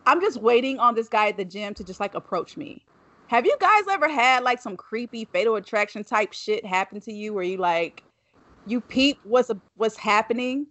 [0.05, 2.84] I'm just waiting on this guy at the gym to just like approach me.
[3.27, 7.34] Have you guys ever had like some creepy fatal attraction type shit happen to you
[7.34, 8.03] where you like
[8.65, 10.65] you peep what's a, what's happening,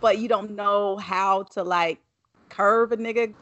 [0.00, 2.00] but you don't know how to like
[2.50, 3.34] curve a nigga?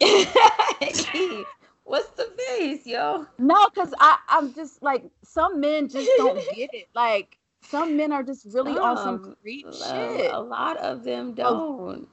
[1.84, 3.26] What's the face, yo?
[3.38, 6.88] No, because I I'm just like some men just don't get it.
[6.96, 10.32] Like some men are just really on some creep shit.
[10.32, 12.08] A lot of them don't.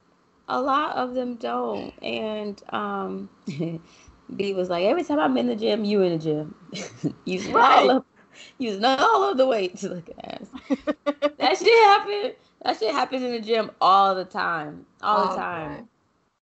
[0.48, 1.94] A lot of them don't.
[2.04, 3.30] And um
[4.36, 6.56] B was like, every time I'm in the gym, you in the gym.
[7.26, 7.89] using right.
[7.89, 8.06] all of
[8.58, 9.84] using all of the weights.
[9.84, 10.48] Look ass.
[11.38, 12.34] that shit happen.
[12.63, 14.86] That shit happens in the gym all the time.
[15.02, 15.89] All the time.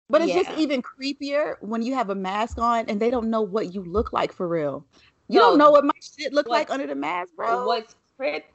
[0.09, 0.43] But it's yeah.
[0.43, 3.83] just even creepier when you have a mask on and they don't know what you
[3.83, 4.85] look like for real.
[5.27, 7.65] You no, don't know what my shit look like under the mask, bro.
[7.65, 7.95] What's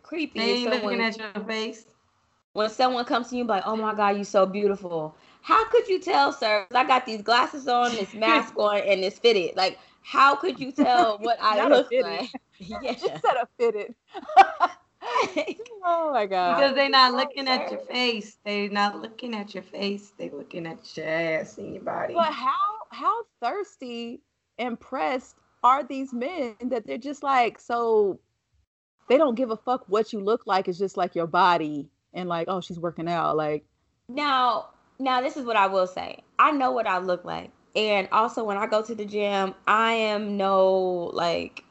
[0.03, 0.39] creepy.
[0.39, 1.85] They ain't looking at your face.
[2.53, 6.01] When someone comes to you like, "Oh my God, you're so beautiful," how could you
[6.01, 6.67] tell, sir?
[6.75, 9.57] I got these glasses on, this mask on, and it's fitted.
[9.57, 12.31] Like, how could you tell what I look like?
[12.59, 13.95] yeah, just said a fitted.
[15.85, 16.57] oh my god!
[16.57, 18.39] Because they're not looking oh, at your face.
[18.45, 20.13] They're not looking at your face.
[20.19, 22.15] They're looking at your ass and your body.
[22.15, 22.57] But how
[22.91, 24.21] how thirsty
[24.59, 28.19] and pressed are these men that they're just like so
[29.11, 30.69] they don't give a fuck what you look like.
[30.69, 33.37] It's just like your body and like, oh, she's working out.
[33.37, 33.65] Like
[34.09, 34.69] now,
[35.01, 36.21] now this is what I will say.
[36.39, 37.51] I know what I look like.
[37.75, 41.65] And also when I go to the gym, I am no like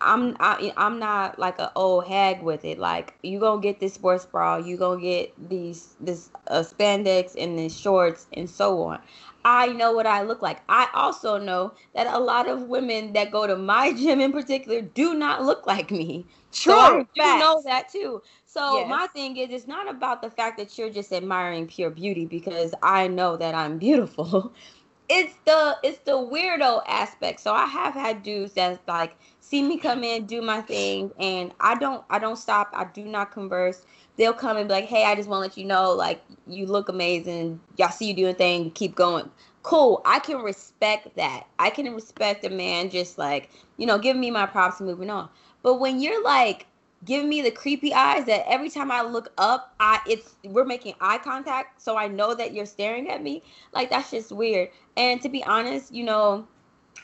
[0.00, 2.78] I'm I, I'm not like an old hag with it.
[2.78, 7.58] Like you gonna get this sports bra, you gonna get these this uh, spandex and
[7.58, 9.00] these shorts and so on.
[9.44, 10.60] I know what I look like.
[10.68, 14.82] I also know that a lot of women that go to my gym in particular
[14.82, 16.26] do not look like me.
[16.52, 16.72] True.
[16.72, 18.22] So do know that too.
[18.46, 18.88] So yes.
[18.88, 22.74] my thing is, it's not about the fact that you're just admiring pure beauty because
[22.82, 24.52] I know that I'm beautiful.
[25.08, 27.40] it's the it's the weirdo aspect.
[27.40, 31.52] So I have had dudes that like see me come in, do my thing, and
[31.60, 32.70] I don't I don't stop.
[32.72, 33.84] I do not converse.
[34.16, 36.66] They'll come and be like, "Hey, I just want to let you know, like, you
[36.66, 37.60] look amazing.
[37.76, 38.70] Y'all see you doing thing.
[38.72, 39.30] Keep going."
[39.62, 40.02] Cool.
[40.04, 41.46] I can respect that.
[41.58, 45.08] I can respect a man just like you know, giving me my props and moving
[45.08, 45.28] on.
[45.68, 46.64] But when you're like
[47.04, 50.94] giving me the creepy eyes that every time I look up, I it's we're making
[50.98, 53.42] eye contact, so I know that you're staring at me.
[53.74, 54.70] Like that's just weird.
[54.96, 56.48] And to be honest, you know,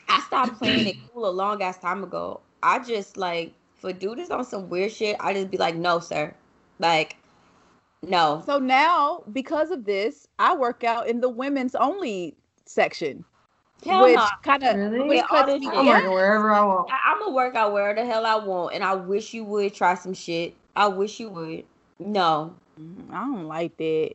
[0.09, 2.41] I stopped playing it cool a long ass time ago.
[2.63, 6.33] I just like for dudes on some weird shit, I just be like, no, sir.
[6.79, 7.17] Like,
[8.01, 8.41] no.
[8.47, 13.25] So now, because of this, I work out in the women's only section.
[13.83, 14.27] Hell which no.
[14.41, 15.21] kind of really?
[15.21, 16.89] I'm working wherever I want.
[16.91, 19.73] I, am gonna work out where the hell I want, and I wish you would
[19.73, 20.55] try some shit.
[20.75, 21.65] I wish you would.
[21.99, 24.11] No, mm, I don't like that.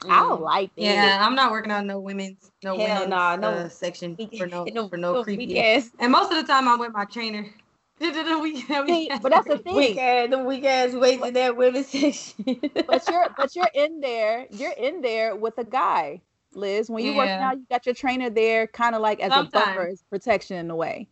[0.00, 0.10] Mm.
[0.10, 0.82] I don't like that.
[0.82, 4.46] Yeah, I'm not working on no women's no hell women's nah, no uh, section for
[4.46, 5.90] no, no for no, no creepy ass.
[5.98, 7.46] And most of the time, I'm with my trainer.
[8.00, 9.74] but that's the thing.
[9.74, 12.60] Weak ass, the weak ass ways in that women's section.
[12.86, 14.46] but you're but you're in there.
[14.50, 16.20] You're in there with a guy.
[16.58, 16.90] Liz.
[16.90, 17.16] When you yeah.
[17.16, 19.54] work out, you got your trainer there, kind of like as Sometimes.
[19.54, 21.08] a buffer, as protection in a way.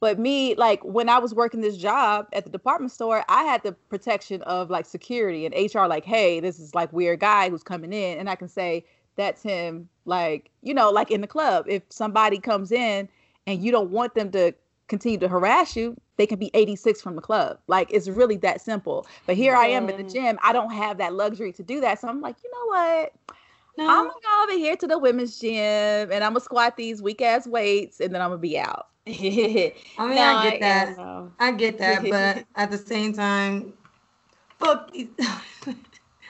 [0.00, 3.62] But me, like when I was working this job at the department store, I had
[3.62, 7.62] the protection of like security and HR, like, hey, this is like weird guy who's
[7.62, 8.84] coming in, and I can say,
[9.16, 13.08] that's him like you know like in the club if somebody comes in
[13.46, 14.52] and you don't want them to
[14.88, 18.60] continue to harass you they can be 86 from the club like it's really that
[18.60, 21.80] simple but here i am at the gym i don't have that luxury to do
[21.80, 23.36] that so i'm like you know what
[23.76, 23.88] no.
[23.88, 27.22] i'm gonna go over here to the women's gym and i'm gonna squat these weak
[27.22, 31.28] ass weights and then i'm gonna be out i mean no, i get that I,
[31.38, 33.72] I get that but at the same time
[34.58, 35.08] fuck these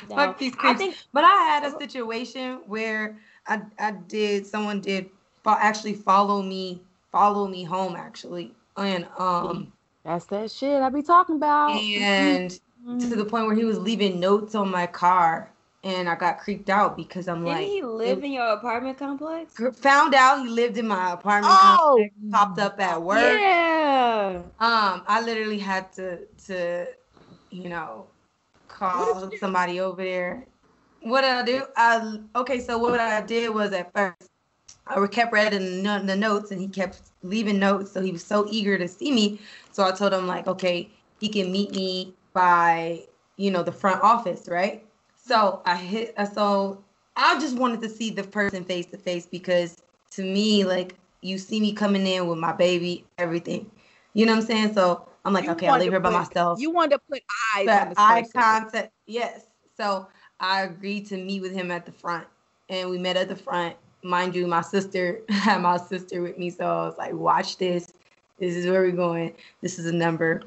[0.08, 0.16] no.
[0.16, 0.74] fuck these creeps.
[0.74, 5.10] I think, but I had a situation where I I did someone did
[5.46, 9.72] actually follow me follow me home actually and um
[10.04, 12.50] that's that shit I be talking about and
[12.86, 12.98] mm-hmm.
[12.98, 15.50] to the point where he was leaving notes on my car
[15.84, 18.46] and I got creeped out because I'm like Didn't like he live it, in your
[18.46, 19.54] apartment complex?
[19.80, 23.38] Found out he lived in my apartment oh, complex, popped up at work.
[23.38, 24.42] Yeah.
[24.58, 26.86] Um, I literally had to to,
[27.50, 28.06] you know,
[28.66, 30.46] call somebody over there.
[31.02, 31.62] What did I do?
[31.76, 32.60] I okay.
[32.60, 34.30] So what I did was at first
[34.86, 37.92] I kept reading the notes, and he kept leaving notes.
[37.92, 39.40] So he was so eager to see me.
[39.72, 40.88] So I told him like, okay,
[41.20, 43.02] he can meet me by
[43.36, 44.82] you know the front office, right?
[45.26, 46.14] So I hit.
[46.16, 46.84] Uh, so
[47.16, 49.80] I just wanted to see the person face to face because
[50.12, 53.70] to me, like you see me coming in with my baby, everything.
[54.12, 54.74] You know what I'm saying?
[54.74, 56.60] So I'm like, you okay, I'll leave her by myself.
[56.60, 57.22] You want to put
[57.56, 58.92] eyes but on eye contact.
[59.06, 59.46] Yes.
[59.76, 60.06] So
[60.40, 62.26] I agreed to meet with him at the front,
[62.68, 63.76] and we met at the front.
[64.02, 67.92] Mind you, my sister had my sister with me, so I was like, watch this.
[68.38, 69.32] This is where we're going.
[69.62, 70.42] This is a number.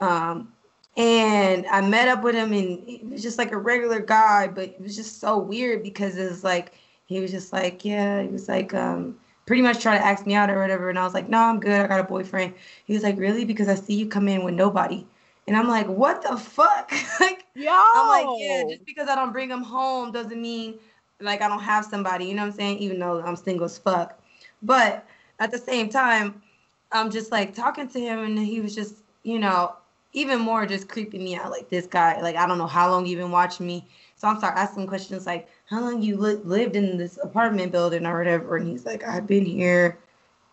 [0.00, 0.52] Um,
[0.96, 4.70] and I met up with him, and he was just like a regular guy, but
[4.70, 6.72] it was just so weird because it was like
[7.06, 10.34] he was just like, yeah, he was like, um, pretty much trying to ask me
[10.34, 10.90] out or whatever.
[10.90, 11.80] And I was like, no, I'm good.
[11.80, 12.54] I got a boyfriend.
[12.84, 13.44] He was like, really?
[13.44, 15.06] Because I see you come in with nobody.
[15.46, 16.90] And I'm like, what the fuck?
[17.20, 17.70] like, Yo.
[17.70, 20.78] I'm like, yeah, just because I don't bring him home doesn't mean
[21.20, 22.26] like I don't have somebody.
[22.26, 22.78] You know what I'm saying?
[22.78, 24.18] Even though I'm single as fuck.
[24.62, 25.06] But
[25.38, 26.42] at the same time,
[26.90, 29.76] I'm just like talking to him, and he was just, you know,
[30.16, 31.50] even more just creeping me out.
[31.50, 33.86] Like this guy, like I don't know how long you've been watching me.
[34.16, 38.06] So I'm start asking questions like, how long you li- lived in this apartment building
[38.06, 39.98] or whatever and he's like i've been here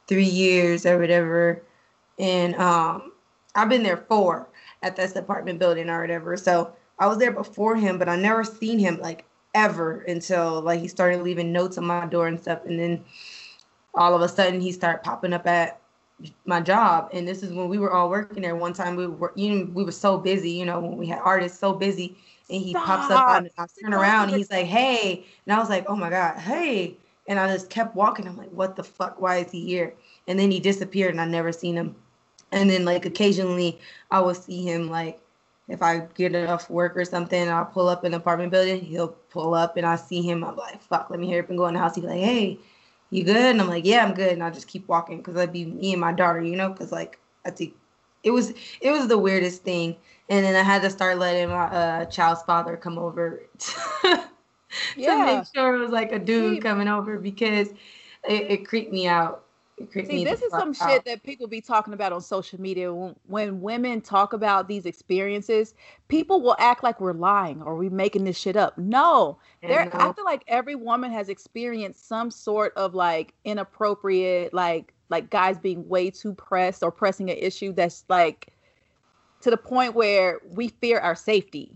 [0.08, 1.64] three years or whatever
[2.20, 3.12] and um
[3.56, 4.50] i've been there four
[4.82, 8.44] at this apartment building or whatever so i was there before him but i never
[8.44, 12.66] seen him like ever until like he started leaving notes on my door and stuff
[12.66, 13.04] and then
[13.96, 15.80] all of a sudden he started popping up at
[16.46, 19.34] my job and this is when we were all working there one time we were
[19.36, 22.18] you know, we were so busy you know when we had artists so busy
[22.50, 22.86] and he Stop.
[22.86, 25.26] pops up on I turn around and he's like, Hey.
[25.46, 26.98] And I was like, Oh my God, hey.
[27.28, 28.28] And I just kept walking.
[28.28, 29.22] I'm like, what the fuck?
[29.22, 29.96] Why is he here?
[30.28, 31.96] And then he disappeared and I never seen him.
[32.52, 33.80] And then like occasionally
[34.12, 35.20] I will see him like
[35.70, 39.08] if I get enough work or something, I'll pull up in an apartment building, he'll
[39.08, 40.44] pull up and I see him.
[40.44, 41.96] I'm like, fuck, let me hurry up and go in the house.
[41.96, 42.60] He's like, hey,
[43.14, 43.38] you good?
[43.38, 44.32] And I'm like, yeah, I'm good.
[44.32, 46.92] And I just keep walking because I'd be me and my daughter, you know, because
[46.92, 47.76] like I think
[48.24, 49.98] it was it was the weirdest thing
[50.30, 54.24] and then I had to start letting my uh, child's father come over to,
[54.96, 55.26] yeah.
[55.26, 57.70] make sure it was like a dude coming over because
[58.28, 59.43] it, it creeped me out.
[59.92, 60.90] See, this is some out.
[60.90, 62.94] shit that people be talking about on social media.
[62.94, 65.74] When, when women talk about these experiences,
[66.10, 68.78] people will act like we're lying or we making this shit up.
[68.78, 69.86] No, there.
[69.86, 69.92] No.
[69.94, 75.58] I feel like every woman has experienced some sort of like inappropriate, like like guys
[75.58, 78.48] being way too pressed or pressing an issue that's like
[79.42, 81.72] to the point where we fear our safety.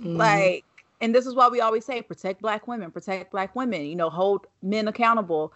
[0.00, 0.16] Mm-hmm.
[0.16, 0.64] Like,
[1.00, 4.10] and this is why we always say protect black women, protect black women, you know,
[4.10, 5.52] hold men accountable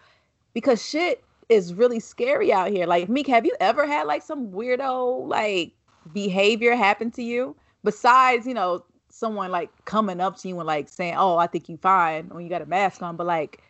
[0.53, 2.85] because shit is really scary out here.
[2.85, 5.73] Like, Meek, have you ever had like some weirdo like
[6.13, 10.87] behavior happen to you besides, you know, someone like coming up to you and like
[10.87, 13.61] saying, "Oh, I think you fine" when you got a mask on, but like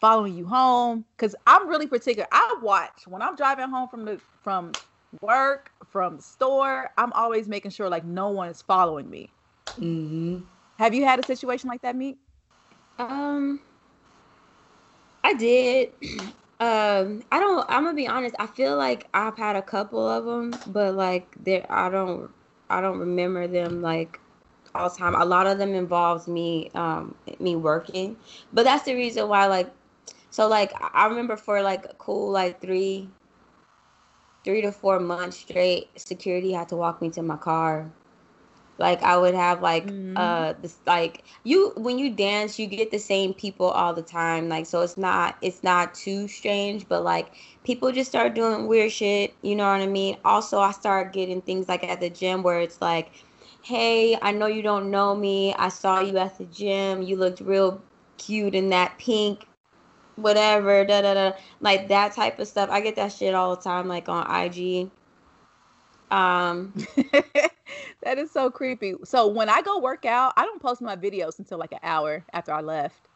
[0.00, 2.28] following you home because I'm really particular.
[2.30, 4.72] I watch when I'm driving home from the from
[5.22, 9.30] work, from the store, I'm always making sure like no one is following me.
[9.66, 10.40] Mm-hmm.
[10.78, 12.18] Have you had a situation like that, Meek?
[12.98, 13.60] Um,
[15.24, 15.92] I did.
[16.60, 17.64] Um, I don't.
[17.68, 18.34] I'm gonna be honest.
[18.38, 22.30] I feel like I've had a couple of them, but like there, I don't.
[22.70, 24.20] I don't remember them like
[24.74, 25.14] all the time.
[25.14, 28.16] A lot of them involves me, um, me working.
[28.52, 29.70] But that's the reason why, like,
[30.30, 33.08] so like I remember for like a cool like three
[34.44, 37.90] three to four months straight, security had to walk me to my car.
[38.78, 40.16] Like I would have like mm-hmm.
[40.16, 44.48] uh this like you when you dance you get the same people all the time
[44.48, 47.32] like so it's not it's not too strange but like
[47.64, 51.42] people just start doing weird shit you know what I mean also I start getting
[51.42, 53.10] things like at the gym where it's like
[53.62, 57.40] hey I know you don't know me I saw you at the gym you looked
[57.40, 57.82] real
[58.18, 59.46] cute in that pink,
[60.16, 62.68] whatever, da da da, like that type of stuff.
[62.70, 64.90] I get that shit all the time, like on IG.
[66.10, 66.72] Um,
[68.02, 68.94] that is so creepy.
[69.04, 72.24] So when I go work out, I don't post my videos until like an hour
[72.32, 73.08] after I left.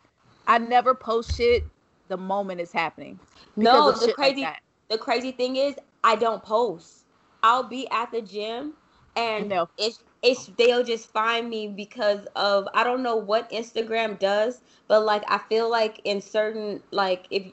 [0.47, 1.64] I never post shit
[2.09, 3.18] the moment it's happening.
[3.57, 7.05] No, the crazy like the crazy thing is I don't post.
[7.43, 8.74] I'll be at the gym
[9.16, 9.68] and no.
[9.78, 15.05] it's it's they'll just find me because of I don't know what Instagram does, but
[15.05, 17.45] like I feel like in certain like if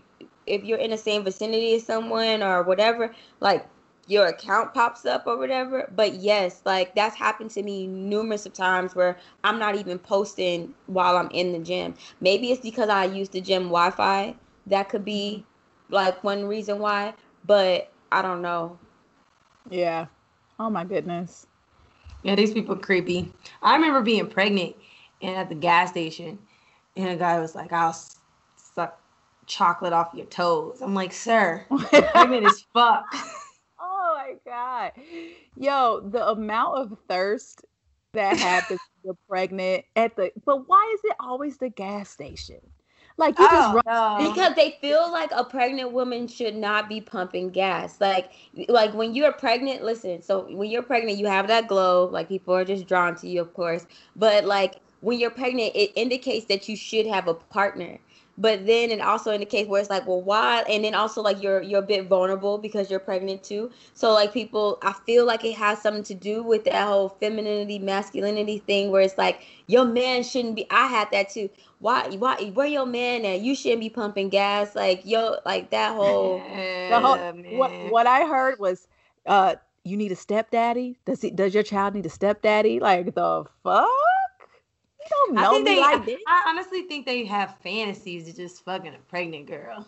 [0.46, 3.68] if you're in the same vicinity as someone or whatever, like
[4.10, 5.90] your account pops up or whatever.
[5.96, 10.74] But yes, like that's happened to me numerous of times where I'm not even posting
[10.88, 11.94] while I'm in the gym.
[12.20, 14.36] Maybe it's because I use the gym Wi-Fi.
[14.66, 15.94] That could be mm-hmm.
[15.94, 17.14] like one reason why,
[17.46, 18.80] but I don't know.
[19.70, 20.08] Yeah.
[20.60, 21.46] Oh my goodness.
[22.24, 23.32] Yeah, these people creepy.
[23.62, 24.76] I remember being pregnant
[25.22, 26.40] and at the gas station,
[26.98, 27.96] and a guy was like, "I'll
[28.56, 29.00] suck
[29.46, 33.06] chocolate off your toes." I'm like, "Sir, pregnant as fuck."
[34.30, 34.92] My god,
[35.58, 37.66] yo, the amount of thirst
[38.14, 42.60] that happens when you're pregnant at the, but why is it always the gas station?
[43.18, 44.32] Like you oh, just run- no.
[44.32, 48.00] because they feel like a pregnant woman should not be pumping gas.
[48.00, 48.32] Like
[48.68, 52.54] like when you're pregnant, listen, so when you're pregnant, you have that glow, like people
[52.54, 53.88] are just drawn to you, of course.
[54.16, 57.98] But like when you're pregnant, it indicates that you should have a partner
[58.40, 60.64] but then it also indicates where it's like well why?
[60.70, 63.72] And then also like you're you're a bit vulnerable because you're pregnant too.
[63.94, 67.80] So like people i feel like it has something to do with that whole femininity
[67.80, 71.50] masculinity thing where it's like your man shouldn't be i had that too.
[71.80, 73.42] Why why where your man at?
[73.42, 74.76] You shouldn't be pumping gas.
[74.76, 76.46] Like yo like that whole,
[76.88, 78.88] the whole what what i heard was
[79.26, 81.00] uh you need a stepdaddy?
[81.06, 82.80] Does it does your child need a stepdaddy?
[82.80, 83.90] Like the fuck
[85.10, 86.20] don't know I think they, like this.
[86.28, 89.86] I honestly think they have fantasies of just fucking a pregnant girl.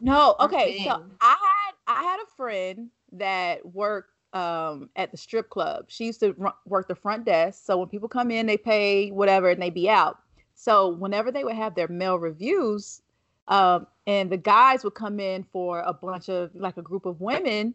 [0.00, 0.82] No, okay.
[0.84, 5.86] So I had I had a friend that worked um, at the strip club.
[5.88, 6.34] She used to
[6.66, 7.64] work the front desk.
[7.64, 10.18] So when people come in, they pay whatever and they be out.
[10.54, 13.02] So whenever they would have their male revues,
[13.48, 17.20] um, and the guys would come in for a bunch of like a group of
[17.20, 17.74] women,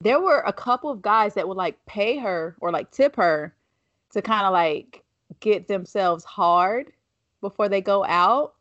[0.00, 3.54] there were a couple of guys that would like pay her or like tip her
[4.12, 5.02] to kind of like
[5.40, 6.92] get themselves hard
[7.40, 8.54] before they go out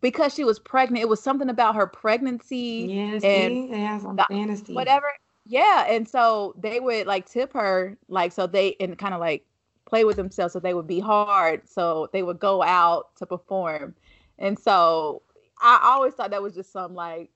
[0.00, 1.02] because she was pregnant.
[1.02, 4.74] It was something about her pregnancy yes, and the, fantasy.
[4.74, 5.12] whatever.
[5.46, 9.44] Yeah, and so they would like tip her, like so they and kind of like
[9.84, 13.94] play with themselves, so they would be hard, so they would go out to perform,
[14.38, 15.22] and so
[15.62, 17.30] I always thought that was just some like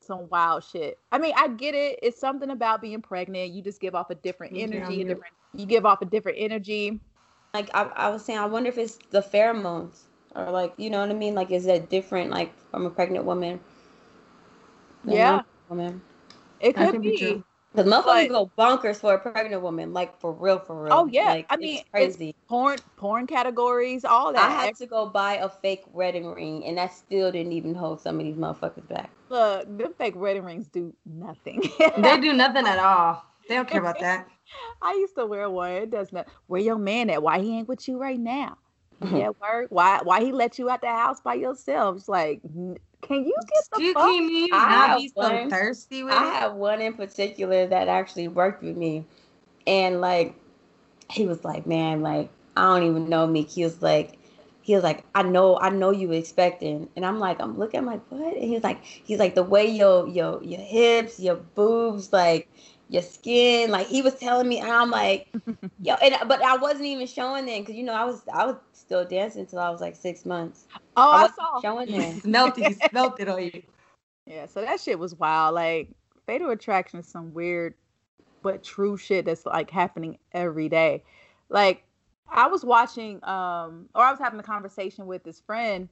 [0.00, 0.98] some wild shit.
[1.10, 1.98] I mean, I get it.
[2.02, 3.52] It's something about being pregnant.
[3.52, 5.34] You just give off a different energy, yeah, a different.
[5.54, 7.00] You give off a different energy
[7.54, 10.00] like I, I was saying, I wonder if it's the pheromones
[10.34, 11.34] or like you know what I mean.
[11.34, 13.60] Like, is that different like from a pregnant woman?
[15.06, 16.02] Yeah, woman.
[16.60, 17.10] It could, be.
[17.10, 17.44] be
[17.76, 20.92] Cause motherfuckers go bonkers for a pregnant woman, like for real, for real.
[20.92, 22.34] Oh yeah, like, I mean, crazy.
[22.48, 24.48] porn, porn categories, all that.
[24.48, 28.00] I had to go buy a fake wedding ring, and that still didn't even hold
[28.00, 29.10] some of these motherfuckers back.
[29.28, 31.62] Look, them fake wedding rings do nothing.
[31.98, 33.24] they do nothing at all.
[33.48, 34.28] They don't care about that.
[34.82, 35.72] I used to wear one.
[35.72, 36.28] It does not.
[36.46, 37.22] Where your man at?
[37.22, 38.58] Why he ain't with you right now?
[39.12, 39.66] yeah, work.
[39.70, 40.00] Why?
[40.02, 41.96] Why he let you out the house by yourself?
[41.96, 44.06] It's like, can you get the you fuck?
[44.06, 48.28] Can you not be so one, thirsty with I have one in particular that actually
[48.28, 49.06] worked with me,
[49.66, 50.34] and like,
[51.10, 53.42] he was like, man, like I don't even know me.
[53.42, 54.18] He was like,
[54.62, 56.88] he was like, I know, I know you expecting.
[56.96, 58.34] And I'm like, I'm looking, I'm like, what?
[58.34, 62.48] And he's like, he's like, the way your your your hips, your boobs, like
[62.88, 63.70] your skin.
[63.70, 65.28] Like he was telling me, and I'm like,
[65.82, 68.56] yo, and but I wasn't even showing them because you know I was I was
[68.72, 70.66] still dancing until I was like six months.
[70.96, 72.20] Oh, I, I saw showing them.
[72.20, 73.62] smelt it, smelt it on you.
[74.26, 75.54] Yeah, so that shit was wild.
[75.54, 75.90] Like
[76.26, 77.74] fatal attraction is some weird
[78.42, 81.02] but true shit that's like happening every day.
[81.48, 81.84] Like
[82.30, 85.88] I was watching um or I was having a conversation with this friend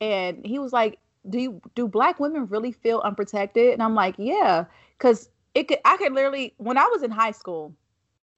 [0.00, 3.72] and he was like, Do you do black women really feel unprotected?
[3.72, 4.66] And I'm like, Yeah,
[4.98, 7.74] because it could I could literally when I was in high school,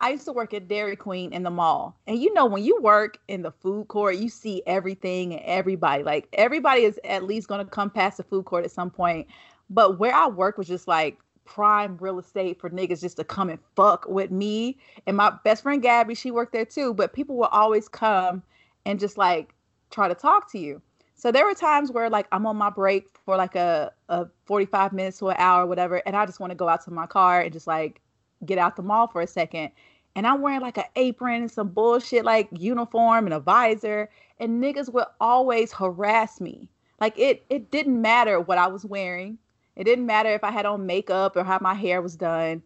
[0.01, 1.99] I used to work at Dairy Queen in the mall.
[2.07, 6.03] And you know, when you work in the food court, you see everything and everybody.
[6.03, 9.27] Like everybody is at least gonna come past the food court at some point.
[9.71, 13.49] But where I work was just like prime real estate for niggas just to come
[13.49, 14.79] and fuck with me.
[15.07, 16.93] And my best friend Gabby, she worked there too.
[16.93, 18.43] But people will always come
[18.85, 19.55] and just like
[19.91, 20.83] try to talk to you.
[21.17, 24.93] So there were times where like I'm on my break for like a, a 45
[24.93, 27.41] minutes to an hour, whatever, and I just want to go out to my car
[27.41, 28.01] and just like
[28.45, 29.71] get out the mall for a second.
[30.15, 34.63] and I'm wearing like an apron and some bullshit like uniform and a visor, and
[34.63, 36.69] niggas would always harass me.
[37.01, 39.39] Like it it didn't matter what I was wearing.
[39.77, 42.63] It didn't matter if I had on makeup or how my hair was done.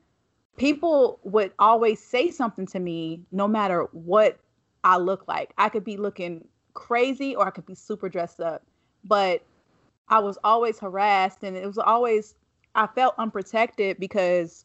[0.57, 4.39] People would always say something to me no matter what
[4.85, 5.53] I look like.
[5.59, 6.47] I could be looking
[6.81, 8.63] crazy or I could be super dressed up.
[9.05, 9.43] But
[10.09, 12.35] I was always harassed and it was always
[12.75, 14.65] I felt unprotected because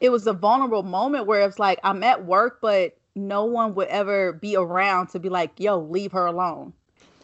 [0.00, 3.88] it was a vulnerable moment where it's like I'm at work, but no one would
[3.88, 6.72] ever be around to be like, yo, leave her alone.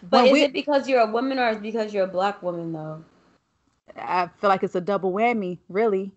[0.03, 2.09] But when is we, it because you're a woman or is it because you're a
[2.09, 3.03] black woman though?
[3.97, 6.13] I feel like it's a double whammy, really.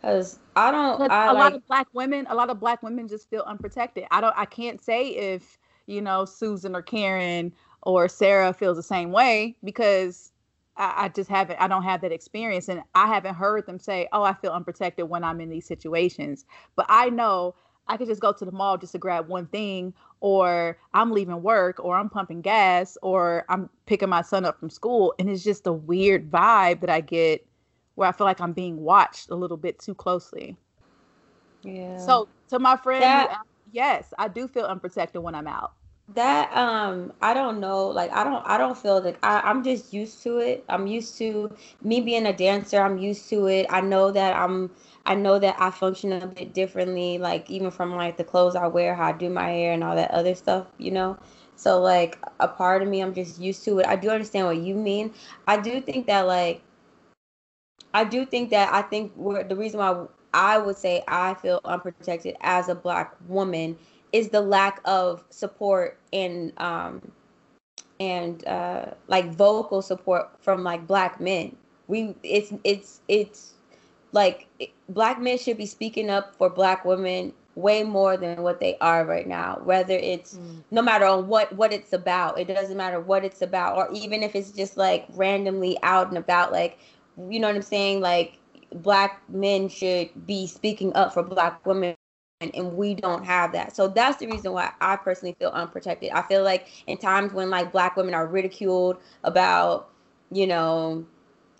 [0.00, 1.10] Because I don't.
[1.10, 1.42] I a like...
[1.42, 4.04] lot of black women, a lot of black women just feel unprotected.
[4.10, 4.34] I don't.
[4.36, 7.52] I can't say if you know Susan or Karen
[7.82, 10.32] or Sarah feels the same way because
[10.76, 11.60] I, I just haven't.
[11.60, 15.08] I don't have that experience, and I haven't heard them say, "Oh, I feel unprotected
[15.08, 16.44] when I'm in these situations."
[16.76, 17.54] But I know
[17.86, 21.42] I could just go to the mall just to grab one thing, or I'm leaving
[21.42, 25.44] work, or I'm pumping gas, or I'm picking my son up from school, and it's
[25.44, 27.46] just a weird vibe that I get
[27.96, 30.56] where I feel like I'm being watched a little bit too closely.
[31.62, 31.98] Yeah.
[31.98, 33.36] So to my friend, that,
[33.72, 35.72] yes, I do feel unprotected when I'm out.
[36.14, 37.86] That um, I don't know.
[37.86, 40.64] Like I don't, I don't feel like I, I'm just used to it.
[40.68, 42.80] I'm used to me being a dancer.
[42.80, 43.66] I'm used to it.
[43.70, 44.70] I know that I'm.
[45.06, 47.18] I know that I function a bit differently.
[47.18, 49.94] Like even from like the clothes I wear, how I do my hair, and all
[49.94, 50.66] that other stuff.
[50.78, 51.16] You know.
[51.54, 53.86] So like a part of me, I'm just used to it.
[53.86, 55.14] I do understand what you mean.
[55.46, 56.62] I do think that like
[57.94, 62.36] I do think that I think the reason why I would say I feel unprotected
[62.40, 63.76] as a black woman
[64.12, 67.12] is the lack of support and um
[67.98, 71.56] and uh like vocal support from like black men.
[71.88, 73.54] We it's it's it's
[74.12, 74.48] like
[74.88, 79.04] black men should be speaking up for black women way more than what they are
[79.04, 80.62] right now whether it's mm.
[80.70, 84.22] no matter on what what it's about it doesn't matter what it's about or even
[84.22, 86.78] if it's just like randomly out and about like
[87.28, 88.00] you know what I'm saying?
[88.00, 88.38] Like
[88.74, 91.96] black men should be speaking up for black women
[92.40, 93.76] and we don't have that.
[93.76, 96.10] So that's the reason why I personally feel unprotected.
[96.12, 99.90] I feel like in times when like black women are ridiculed about,
[100.30, 101.04] you know,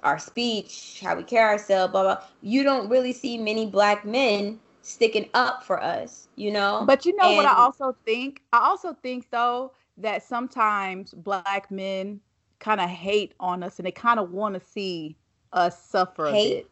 [0.03, 4.59] our speech, how we carry ourselves, blah blah, you don't really see many black men
[4.83, 6.85] sticking up for us, you know?
[6.87, 8.43] But you know and, what I also think?
[8.53, 12.21] I also think though that sometimes black men
[12.59, 15.17] kind of hate on us and they kind of want to see
[15.53, 16.47] us suffer hate?
[16.47, 16.71] a bit.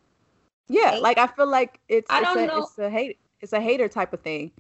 [0.68, 1.02] Yeah, hate?
[1.02, 2.62] like I feel like it's I don't it's a, know.
[2.62, 4.52] it's a hate it's a hater type of thing.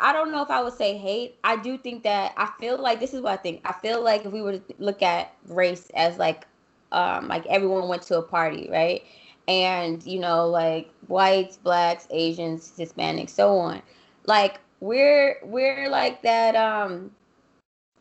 [0.00, 1.38] I don't know if I would say hate.
[1.44, 3.60] I do think that I feel like this is what I think.
[3.64, 6.46] I feel like if we were to look at race as like
[6.90, 9.02] um like everyone went to a party, right?
[9.48, 13.82] And you know, like whites, blacks, Asians, Hispanics, so on.
[14.26, 17.12] Like we're we're like that um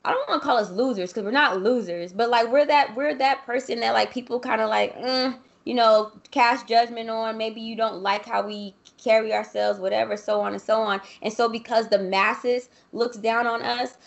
[0.04, 2.95] I don't want to call us losers because we're not losers, but like we're that
[2.95, 7.38] we're that person that like people kind of like, mm, you know, cast judgment on.
[7.38, 11.01] Maybe you don't like how we carry ourselves, whatever, so on and so on.
[11.22, 13.97] And so because the masses looks down on us,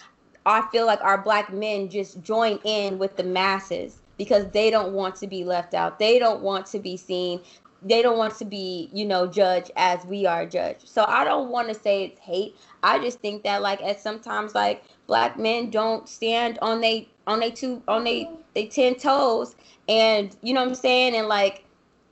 [0.46, 4.92] I feel like our black men just join in with the masses because they don't
[4.92, 5.98] want to be left out.
[5.98, 7.40] They don't want to be seen.
[7.82, 10.88] They don't want to be, you know, judged as we are judged.
[10.88, 12.56] So I don't want to say it's hate.
[12.82, 17.40] I just think that like at sometimes like black men don't stand on they on
[17.40, 18.34] they two on they mm-hmm.
[18.54, 19.56] they ten toes
[19.88, 21.14] and you know what I'm saying?
[21.14, 21.64] And like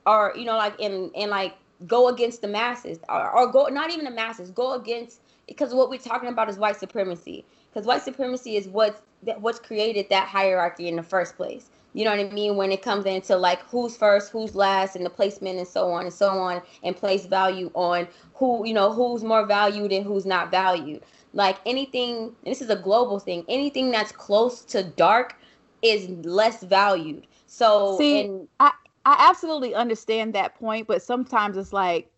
[0.05, 1.55] or you know like in and like
[1.87, 5.89] go against the masses or, or go not even the masses go against because what
[5.89, 7.45] we're talking about is white supremacy.
[7.71, 11.69] Because white supremacy is what's that what's created that hierarchy in the first place.
[11.93, 12.55] You know what I mean?
[12.55, 16.05] When it comes into like who's first who's last and the placement and so on
[16.05, 20.25] and so on and place value on who you know who's more valued and who's
[20.25, 21.03] not valued
[21.33, 25.35] like anything this is a global thing anything that's close to dark
[25.81, 27.27] is less valued.
[27.47, 28.71] So see and, i
[29.05, 32.09] i absolutely understand that point but sometimes it's like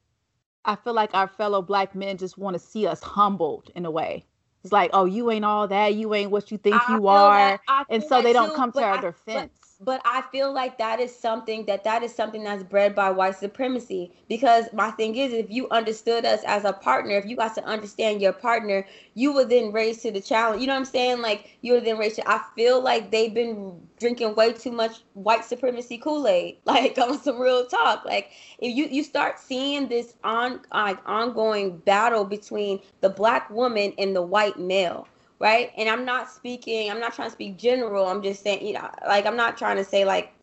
[0.66, 3.92] i feel like our fellow black men just want to see us humbled in a
[3.92, 4.26] way.
[4.64, 5.96] It's like oh you ain't all that.
[5.96, 7.60] You ain't what you think I you are.
[7.90, 11.00] And so they don't too, come to our I, defense but I feel like that
[11.00, 14.12] is something that that is something that's bred by white supremacy.
[14.30, 17.64] Because my thing is if you understood us as a partner if you got to
[17.66, 20.62] understand your partner you would then raise to the challenge.
[20.62, 21.22] You know what I'm saying?
[21.22, 25.02] Like you would then raise to I feel like they've been drinking way too much
[25.14, 26.58] white supremacy Kool-Aid.
[26.66, 28.06] Like on some real talk.
[28.06, 33.94] Like if you you start seeing this on like ongoing battle between the black woman
[33.98, 35.08] and the white male
[35.40, 35.72] right?
[35.78, 38.08] And I'm not speaking, I'm not trying to speak general.
[38.08, 40.34] I'm just saying, you know, like I'm not trying to say like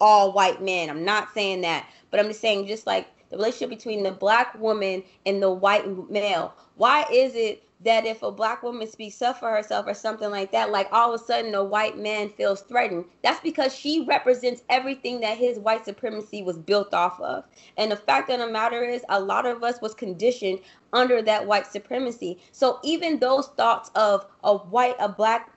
[0.00, 0.90] all white men.
[0.90, 4.58] I'm not saying that, but I'm just saying just like the relationship between the black
[4.60, 6.54] woman and the white male.
[6.76, 10.50] Why is it that if a black woman speaks up for herself or something like
[10.52, 13.04] that, like all of a sudden a white man feels threatened.
[13.22, 17.44] That's because she represents everything that his white supremacy was built off of.
[17.76, 20.60] And the fact of the matter is, a lot of us was conditioned
[20.92, 22.38] under that white supremacy.
[22.52, 25.52] So even those thoughts of a white, a black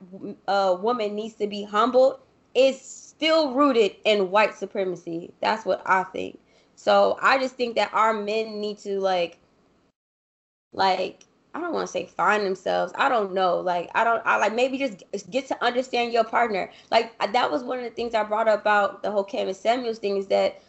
[0.47, 2.19] uh, woman needs to be humbled
[2.53, 5.33] is still rooted in white supremacy.
[5.41, 6.39] That's what I think.
[6.75, 9.37] So I just think that our men need to like,
[10.73, 11.23] like
[11.53, 12.93] I don't want to say find themselves.
[12.95, 13.59] I don't know.
[13.59, 14.21] Like I don't.
[14.25, 16.71] I like maybe just get to understand your partner.
[16.91, 19.99] Like that was one of the things I brought up about the whole Kevin Samuels
[19.99, 20.61] thing is that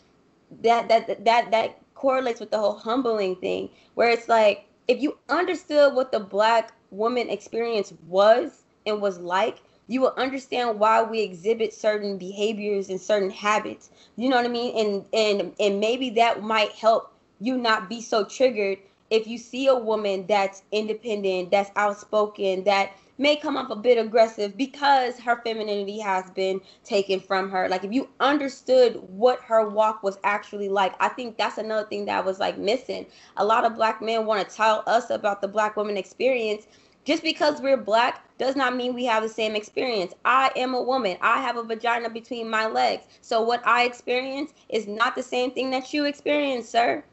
[0.62, 5.18] that that that that correlates with the whole humbling thing, where it's like if you
[5.28, 11.20] understood what the black woman experience was and was like, you will understand why we
[11.20, 13.90] exhibit certain behaviors and certain habits.
[14.16, 14.76] You know what I mean?
[14.76, 18.78] And and and maybe that might help you not be so triggered
[19.12, 23.98] if you see a woman that's independent, that's outspoken, that may come off a bit
[23.98, 27.68] aggressive because her femininity has been taken from her.
[27.68, 32.06] Like if you understood what her walk was actually like, I think that's another thing
[32.06, 33.04] that was like missing.
[33.36, 36.66] A lot of black men want to tell us about the black woman experience.
[37.04, 40.14] Just because we're black does not mean we have the same experience.
[40.24, 41.18] I am a woman.
[41.20, 43.04] I have a vagina between my legs.
[43.20, 47.04] So what I experience is not the same thing that you experience, sir.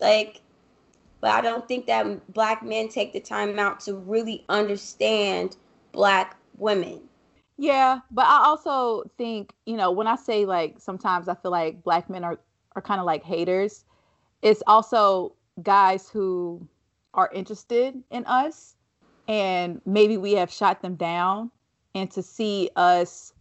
[0.00, 0.40] Like
[1.22, 5.56] but I don't think that black men take the time out to really understand
[5.92, 7.00] black women.
[7.56, 11.84] Yeah, but I also think, you know, when I say like sometimes I feel like
[11.84, 12.38] black men are
[12.74, 13.84] are kind of like haters,
[14.42, 16.66] it's also guys who
[17.14, 18.74] are interested in us
[19.28, 21.50] and maybe we have shot them down
[21.94, 23.32] and to see us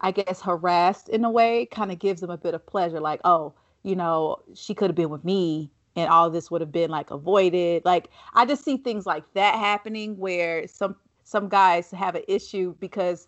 [0.00, 3.20] I guess harassed in a way kind of gives them a bit of pleasure like,
[3.24, 6.90] oh, you know, she could have been with me and all this would have been
[6.90, 7.84] like avoided.
[7.84, 12.76] Like I just see things like that happening where some some guys have an issue
[12.78, 13.26] because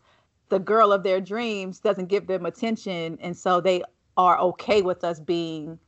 [0.51, 3.83] the girl of their dreams doesn't give them attention and so they
[4.17, 5.79] are okay with us being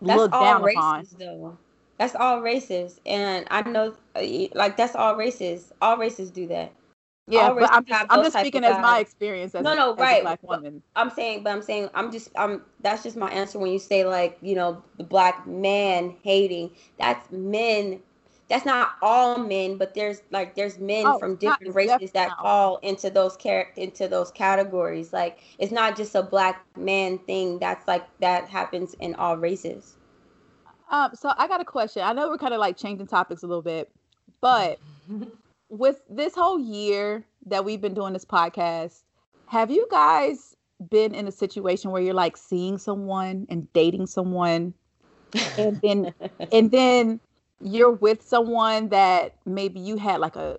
[0.00, 1.06] that's looked down races, upon.
[1.18, 1.58] Though.
[1.98, 3.94] That's all racist and I know
[4.54, 5.72] like that's all racist.
[5.82, 6.72] All races do that.
[7.28, 10.22] Yeah, but I'm just, I'm just speaking as my experience as no, no, a, right.
[10.22, 10.82] black woman.
[10.96, 12.62] I'm saying, but I'm saying, I'm just, I'm.
[12.80, 16.72] That's just my answer when you say like, you know, the black man hating.
[16.98, 18.00] That's men.
[18.48, 22.78] That's not all men, but there's like there's men oh, from different races that fall
[22.78, 25.12] into those char- into those categories.
[25.12, 27.60] Like it's not just a black man thing.
[27.60, 29.96] That's like that happens in all races.
[30.90, 32.02] Um, so I got a question.
[32.02, 33.88] I know we're kind of like changing topics a little bit,
[34.40, 34.80] but
[35.70, 39.04] with this whole year that we've been doing this podcast,
[39.46, 40.56] have you guys
[40.90, 44.74] been in a situation where you're like seeing someone and dating someone?
[45.56, 46.12] And then
[46.52, 47.20] and then
[47.62, 50.58] you're with someone that maybe you had like a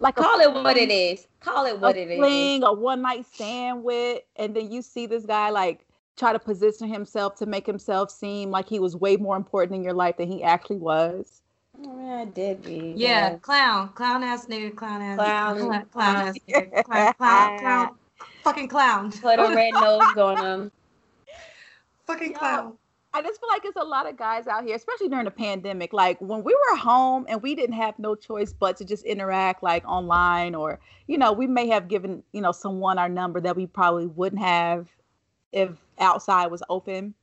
[0.00, 1.26] like call a, it what it is.
[1.40, 4.80] Call it what a it fling, is a one night stand with and then you
[4.80, 8.96] see this guy like try to position himself to make himself seem like he was
[8.96, 11.41] way more important in your life than he actually was
[11.80, 12.94] yeah, did be.
[12.96, 17.58] Yeah, yeah, clown, clown ass nigga, clown ass, clown, clown, clown ass nigga, clown, clown,
[17.58, 17.98] clown,
[18.44, 19.12] fucking clown.
[19.22, 20.72] Put a red nose going on him.
[22.06, 22.76] Fucking clown.
[23.14, 25.92] I just feel like it's a lot of guys out here, especially during the pandemic.
[25.92, 29.62] Like when we were home and we didn't have no choice but to just interact
[29.62, 33.54] like online or, you know, we may have given, you know, someone our number that
[33.54, 34.88] we probably wouldn't have
[35.52, 37.14] if outside was open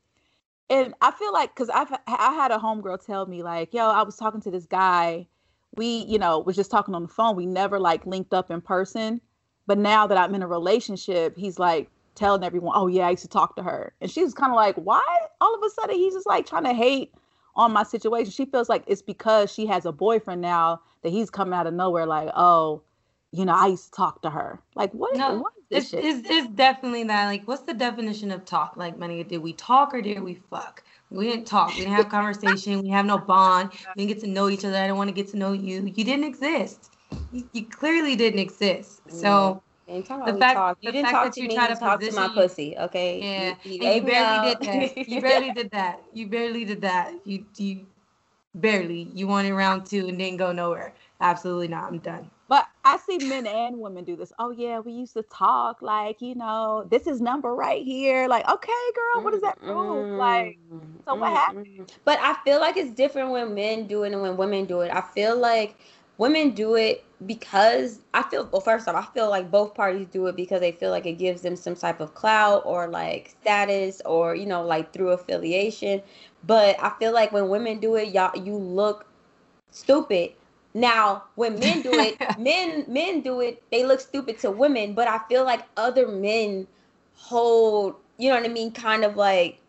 [0.69, 4.03] and I feel like because I've I had a homegirl tell me like, yo, I
[4.03, 5.27] was talking to this guy.
[5.75, 7.35] We, you know, was just talking on the phone.
[7.35, 9.21] We never like linked up in person.
[9.67, 13.21] But now that I'm in a relationship, he's like telling everyone, oh yeah, I used
[13.21, 13.93] to talk to her.
[14.01, 15.03] And she's kind of like, why?
[15.41, 17.13] All of a sudden he's just like trying to hate
[17.55, 18.31] on my situation.
[18.31, 21.73] She feels like it's because she has a boyfriend now that he's coming out of
[21.73, 22.81] nowhere, like, oh,
[23.31, 24.59] you know, I used to talk to her.
[24.75, 25.15] Like, what?
[25.15, 27.25] No, what is this it's, it's, it's, definitely that.
[27.25, 28.75] Like, what's the definition of talk?
[28.75, 29.23] Like, money?
[29.23, 30.83] Did we talk or did we fuck?
[31.11, 31.69] We didn't talk.
[31.69, 32.81] We didn't have conversation.
[32.81, 33.71] we have no bond.
[33.95, 34.77] We didn't get to know each other.
[34.77, 35.81] I don't want to get to know you.
[35.95, 36.91] You didn't exist.
[37.31, 39.01] You, you clearly didn't exist.
[39.09, 39.61] So.
[39.87, 40.03] the
[40.39, 42.29] fact, you the didn't fact talk that to you me, try to talk to my
[42.29, 43.19] pussy, okay?
[43.21, 45.07] Yeah, you, you, you barely did that.
[45.07, 46.03] You barely did that.
[46.13, 47.13] You barely did that.
[47.25, 47.87] You you
[48.53, 49.09] barely.
[49.13, 50.93] You wanted round two and didn't go nowhere.
[51.21, 51.85] Absolutely not.
[51.85, 52.29] I'm done.
[52.89, 54.33] I see men and women do this.
[54.39, 58.27] Oh yeah, we used to talk like, you know, this is number right here.
[58.27, 60.07] Like, okay, girl, what does that prove?
[60.15, 60.57] Like,
[61.05, 61.57] so what happened?
[62.05, 64.91] But I feel like it's different when men do it and when women do it.
[64.93, 65.77] I feel like
[66.17, 70.27] women do it because I feel well first off, I feel like both parties do
[70.27, 74.01] it because they feel like it gives them some type of clout or like status
[74.05, 76.01] or, you know, like through affiliation.
[76.45, 79.05] But I feel like when women do it, y'all you look
[79.71, 80.31] stupid.
[80.73, 85.07] Now, when men do it, men men do it, they look stupid to women, but
[85.07, 86.67] I feel like other men
[87.15, 89.59] hold, you know what I mean, kind of like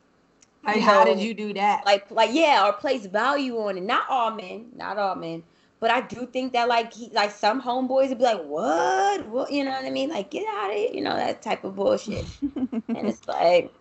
[0.65, 1.85] like how know, did you do that?
[1.87, 3.83] Like like yeah, or place value on it.
[3.83, 5.43] Not all men, not all men.
[5.81, 9.27] But I do think that like he like some homeboys would be like, What?
[9.29, 10.11] What you know what I mean?
[10.11, 12.29] Like get out of it, you know, that type of bullshit.
[12.95, 13.73] and it's like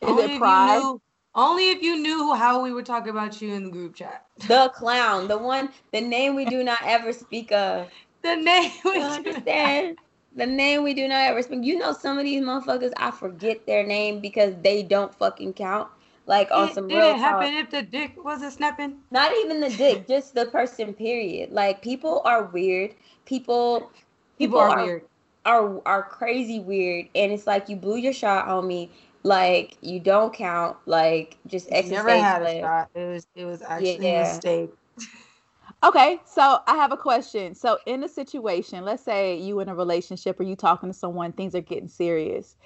[0.00, 0.88] is it pride?
[1.34, 4.26] Only if you knew how we were talking about you in the group chat.
[4.48, 7.88] The clown, the one, the name we do not ever speak of.
[8.22, 9.98] The name we you understand.
[10.34, 11.62] The name we do not ever speak.
[11.62, 15.88] You know, some of these motherfuckers, I forget their name because they don't fucking count.
[16.26, 17.64] Like on it, some did real it happen talk.
[17.64, 18.98] if the dick wasn't snapping?
[19.10, 20.94] Not even the dick, just the person.
[20.94, 21.50] Period.
[21.50, 22.94] Like people are weird.
[23.24, 23.90] People, people,
[24.38, 25.04] people are, are weird.
[25.46, 28.90] Are are crazy weird, and it's like you blew your shot on me
[29.22, 30.76] like you don't count.
[30.86, 32.90] Like just exit Never had a shot.
[32.94, 34.30] It was it was actually yeah.
[34.30, 34.70] a mistake.
[35.82, 37.54] Okay, so I have a question.
[37.54, 41.32] So in a situation, let's say you in a relationship or you talking to someone,
[41.32, 42.56] things are getting serious,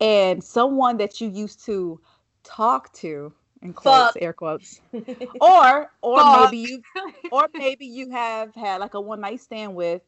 [0.00, 2.00] and someone that you used to
[2.44, 4.22] talk to in quotes, Fuck.
[4.22, 4.80] air quotes,
[5.40, 6.50] or or Fuck.
[6.50, 6.82] maybe you
[7.30, 10.02] or maybe you have had like a one night stand with.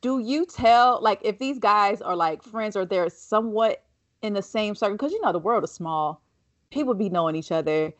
[0.00, 3.82] Do you tell like if these guys are like friends or they're somewhat
[4.24, 6.22] in the same circle because you know the world is small.
[6.70, 7.92] People be knowing each other.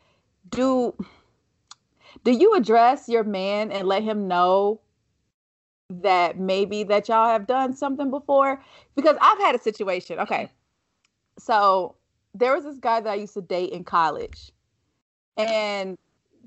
[0.49, 0.95] Do
[2.23, 4.81] do you address your man and let him know
[5.89, 8.59] that maybe that y'all have done something before?
[8.95, 10.51] Because i've had a situation okay.
[11.37, 11.95] So
[12.33, 14.51] there was this guy that i used to date in college.
[15.37, 15.95] And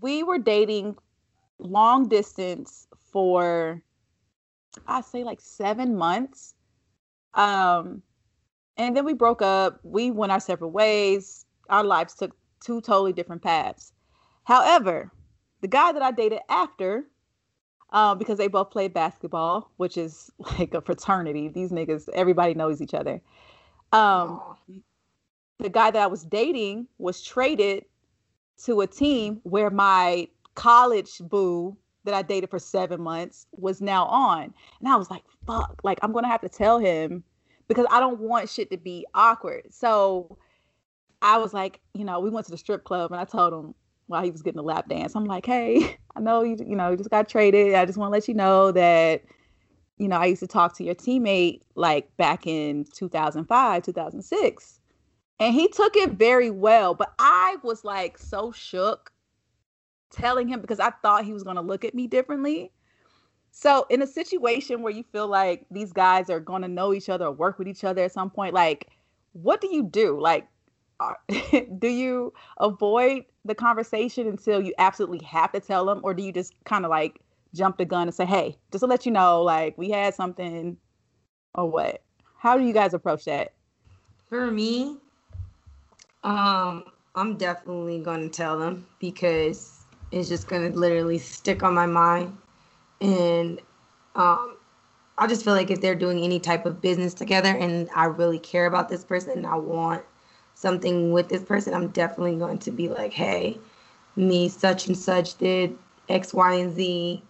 [0.01, 0.97] we were dating
[1.61, 3.81] long distance for
[4.89, 6.57] i say like seven months.
[7.35, 8.03] Um
[8.79, 9.81] and then we broke up.
[9.83, 11.45] We went our separate ways.
[11.69, 13.93] Our lives took two totally different paths.
[14.45, 15.11] However,
[15.61, 17.05] the guy that I dated after,
[17.93, 21.49] uh, because they both played basketball, which is like a fraternity.
[21.49, 23.21] These niggas, everybody knows each other.
[23.93, 24.41] Um,
[25.59, 27.85] the guy that I was dating was traded
[28.65, 34.07] to a team where my college boo that I dated for seven months was now
[34.07, 34.55] on.
[34.81, 37.25] And I was like, fuck, like I'm gonna have to tell him
[37.69, 39.73] because I don't want shit to be awkward.
[39.73, 40.39] So
[41.23, 43.75] I was like, you know, we went to the strip club and I told him
[44.07, 46.91] while he was getting the lap dance, I'm like, hey, I know you, you know,
[46.91, 47.75] you just got traded.
[47.75, 49.23] I just want to let you know that,
[49.99, 54.81] you know, I used to talk to your teammate like back in 2005, 2006.
[55.41, 59.13] And he took it very well, but I was like so shook
[60.11, 62.73] telling him because I thought he was going to look at me differently.
[63.61, 67.09] So, in a situation where you feel like these guys are going to know each
[67.09, 68.87] other or work with each other at some point, like,
[69.33, 70.17] what do you do?
[70.21, 70.47] Like,
[71.81, 76.33] do you avoid the conversation until you absolutely have to tell them, or do you
[76.33, 77.21] just kind of like
[77.53, 80.77] jump the gun and say, "Hey, just to let you know, like, we had something,"
[81.57, 82.01] or what?
[82.37, 83.55] How do you guys approach that?
[84.29, 84.99] For me,
[86.23, 86.85] um,
[87.17, 91.87] I'm definitely going to tell them because it's just going to literally stick on my
[91.87, 92.39] mind
[93.01, 93.61] and
[94.15, 94.57] um,
[95.17, 98.39] I just feel like if they're doing any type of business together and I really
[98.39, 100.05] care about this person and I want
[100.55, 103.59] something with this person, I'm definitely going to be like, hey,
[104.17, 105.77] me such and such did
[106.09, 107.23] X, Y, and Z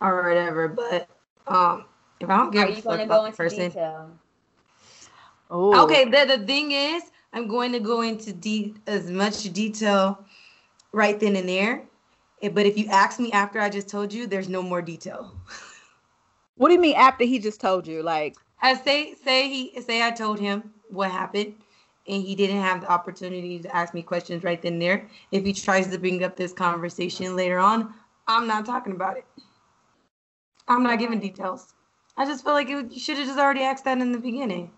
[0.00, 0.68] or whatever.
[0.68, 1.08] But
[1.46, 1.84] um,
[2.20, 4.10] if I don't give a fuck about the person, detail?
[5.50, 5.84] Oh.
[5.84, 7.02] Okay, the, the thing is,
[7.32, 10.24] I'm going to go into de- as much detail
[10.92, 11.84] right then and there
[12.42, 15.32] Eh, but if you ask me after I just told you, there's no more detail.
[16.56, 18.02] What do you mean after he just told you?
[18.02, 21.54] Like I say say he say I told him what happened
[22.06, 25.08] and he didn't have the opportunity to ask me questions right then and there.
[25.30, 27.94] If he tries to bring up this conversation later on,
[28.28, 29.24] I'm not talking about it.
[30.68, 31.74] I'm not giving details.
[32.16, 34.70] I just feel like it, you should have just already asked that in the beginning.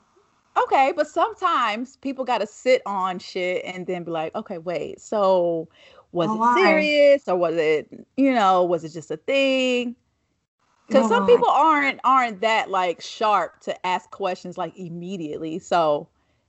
[0.56, 5.00] Okay, but sometimes people got to sit on shit and then be like, okay, wait,
[5.00, 5.68] so
[6.14, 9.96] was oh, it serious or was it you know was it just a thing?
[10.86, 15.58] Because some people aren't aren't that like sharp to ask questions like immediately.
[15.58, 16.08] So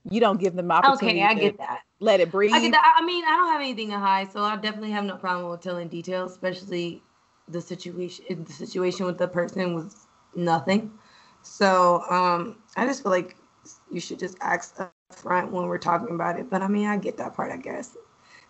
[0.10, 1.82] you don't give them opportunity okay i get that.
[2.00, 2.96] let it breathe i get that.
[2.96, 5.62] I mean i don't have anything to hide so i definitely have no problem with
[5.62, 7.02] telling details especially
[7.48, 10.92] the situation the situation with the person was nothing.
[11.42, 13.36] So um i just feel like
[13.92, 16.50] you should just ask up front when we're talking about it.
[16.50, 17.98] But i mean i get that part i guess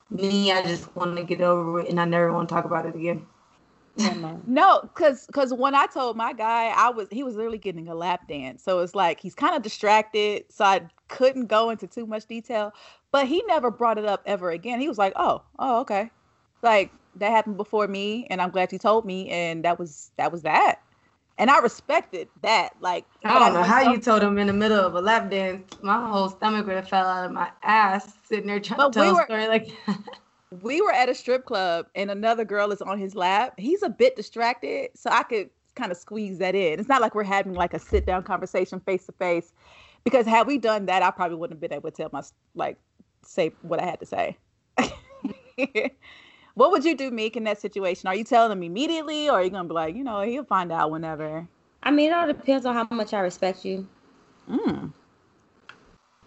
[0.09, 2.85] me, I just want to get over it and I never want to talk about
[2.85, 3.25] it again.
[4.47, 7.95] no, because because when I told my guy, I was he was literally getting a
[7.95, 12.05] lap dance, so it's like he's kind of distracted, so I couldn't go into too
[12.05, 12.73] much detail.
[13.11, 14.81] But he never brought it up ever again.
[14.81, 16.11] He was like, "Oh, oh, okay,"
[16.61, 20.31] Like that happened before me, and I'm glad you told me, and that was that
[20.31, 20.81] was that.
[21.37, 22.73] And I respected that.
[22.79, 25.69] Like I don't know how you told him in the middle of a lap dance.
[25.81, 28.99] My whole stomach would have fell out of my ass sitting there trying but to
[28.99, 29.69] tell we were, a story like
[30.61, 33.53] we were at a strip club and another girl is on his lap.
[33.57, 36.79] He's a bit distracted, so I could kind of squeeze that in.
[36.79, 39.53] It's not like we're having like a sit down conversation face to face.
[40.03, 42.21] Because had we done that, I probably wouldn't have been able to tell my
[42.53, 42.77] like
[43.23, 44.37] say what I had to say.
[46.55, 48.07] what would you do, Meek, in that situation?
[48.07, 50.71] Are you telling him immediately, or are you gonna be like, you know, he'll find
[50.71, 51.47] out whenever?
[51.83, 53.87] I mean, it all depends on how much I respect you.
[54.49, 54.91] Mm.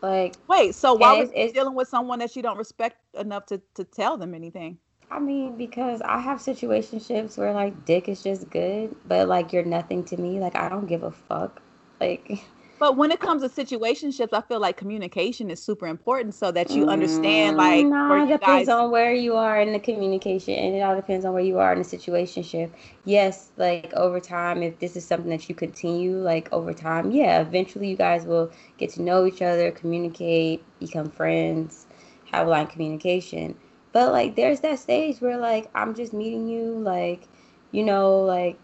[0.01, 3.61] Like, wait, so why was you dealing with someone that you don't respect enough to
[3.75, 4.79] to tell them anything?
[5.11, 9.65] I mean, because I have situationships where like dick is just good, but like you're
[9.65, 10.39] nothing to me.
[10.39, 11.61] Like I don't give a fuck.
[12.01, 12.45] Like
[12.79, 16.71] But when it comes to situationships, I feel like communication is super important so that
[16.71, 18.69] you understand like mm, no, it depends guys...
[18.69, 21.73] on where you are in the communication and it all depends on where you are
[21.73, 22.71] in the situationship.
[23.05, 27.41] Yes, like over time, if this is something that you continue like over time, yeah,
[27.41, 31.87] eventually you guys will get to know each other, communicate, become friends,
[32.31, 33.57] have a line communication.
[33.93, 37.27] But like there's that stage where like I'm just meeting you, like,
[37.73, 38.59] you know, like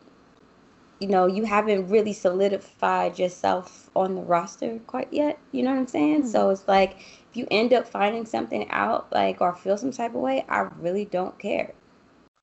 [1.00, 5.38] you know, you haven't really solidified yourself on the roster quite yet.
[5.52, 6.22] You know what I'm saying?
[6.22, 6.30] Mm-hmm.
[6.30, 6.98] So it's like
[7.30, 10.60] if you end up finding something out, like or feel some type of way, I
[10.78, 11.72] really don't care.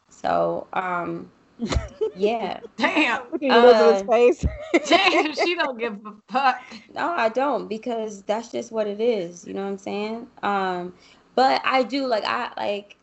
[0.09, 1.31] So, um,
[2.15, 2.59] yeah.
[2.77, 3.23] Damn.
[3.31, 4.45] Look at uh, face.
[4.87, 6.61] Damn, she don't give a fuck.
[6.93, 9.47] No, I don't because that's just what it is.
[9.47, 10.27] You know what I'm saying?
[10.43, 10.93] Um,
[11.35, 12.97] but I do like I like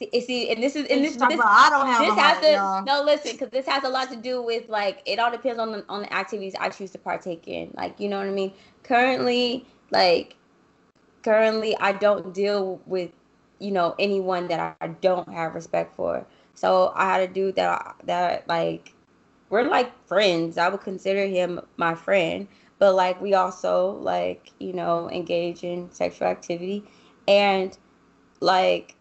[0.00, 2.42] See, see, and this is and this, this, about, I don't have this has heart,
[2.42, 2.84] to y'all.
[2.84, 5.72] no listen because this has a lot to do with like it all depends on
[5.72, 7.70] the on the activities I choose to partake in.
[7.76, 8.54] Like you know what I mean.
[8.82, 10.36] Currently, like
[11.22, 13.10] currently, I don't deal with
[13.58, 16.24] you know anyone that I don't have respect for.
[16.54, 18.94] So I had a dude that I, that like
[19.50, 20.56] we're like friends.
[20.56, 22.48] I would consider him my friend,
[22.78, 26.84] but like we also like you know engage in sexual activity
[27.28, 27.76] and
[28.40, 28.96] like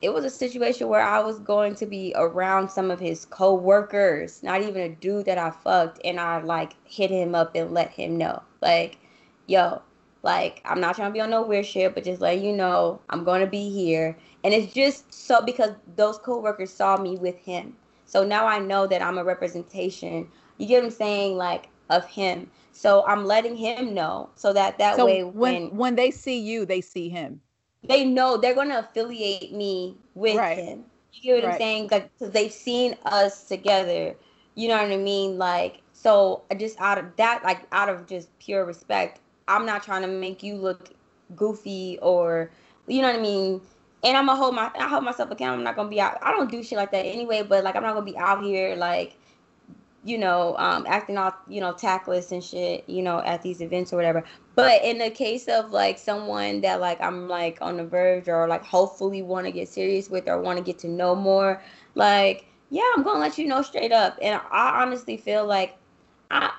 [0.00, 4.42] it was a situation where I was going to be around some of his co-workers,
[4.44, 7.90] not even a dude that I fucked, and I like hit him up and let
[7.90, 8.98] him know, like,
[9.46, 9.82] yo,
[10.22, 13.00] like I'm not trying to be on no weird shit, but just let you know
[13.10, 17.36] I'm going to be here, and it's just so because those co-workers saw me with
[17.38, 17.76] him,
[18.06, 20.28] so now I know that I'm a representation.
[20.58, 22.50] You get what I'm saying, like of him.
[22.72, 26.38] So I'm letting him know so that that so way when when, when they see
[26.38, 27.40] you, they see him
[27.84, 30.58] they know they're going to affiliate me with right.
[30.58, 30.84] him.
[31.12, 31.52] You get what right.
[31.54, 31.88] I'm saying?
[31.90, 34.14] Like, because they've seen us together.
[34.54, 35.38] You know what I mean?
[35.38, 40.02] Like, so just out of that, like, out of just pure respect, I'm not trying
[40.02, 40.90] to make you look
[41.36, 42.50] goofy or,
[42.86, 43.60] you know what I mean?
[44.04, 45.58] And I'm gonna hold my, I hold myself accountable.
[45.58, 46.18] I'm not gonna be out.
[46.22, 47.42] I don't do shit like that anyway.
[47.42, 49.16] But like, I'm not gonna be out here like
[50.08, 53.92] you know, um, acting all, you know, tactless and shit, you know, at these events
[53.92, 54.24] or whatever.
[54.54, 58.48] But in the case of like someone that like I'm like on the verge or
[58.48, 61.62] like hopefully want to get serious with or want to get to know more,
[61.94, 64.18] like, yeah, I'm gonna let you know straight up.
[64.22, 65.76] And I honestly feel like
[66.30, 66.52] I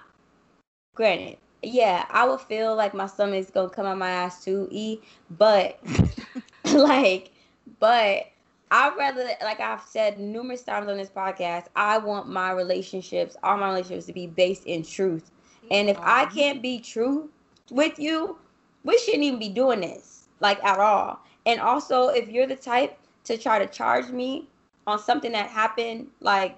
[0.93, 4.99] granted, yeah, I would feel like my stomach's gonna come out my ass too, E,
[5.31, 5.79] but
[6.65, 7.31] like
[7.79, 8.27] but
[8.71, 13.57] I'd rather, like I've said numerous times on this podcast, I want my relationships, all
[13.57, 15.31] my relationships, to be based in truth.
[15.71, 17.29] And if I can't be true
[17.71, 18.37] with you,
[18.83, 21.19] we shouldn't even be doing this, like at all.
[21.45, 24.47] And also, if you're the type to try to charge me
[24.85, 26.57] on something that happened, like,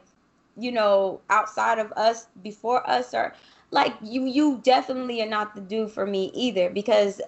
[0.57, 3.33] you know, outside of us, before us, or
[3.71, 6.69] like you, you definitely are not the dude for me either.
[6.69, 7.21] Because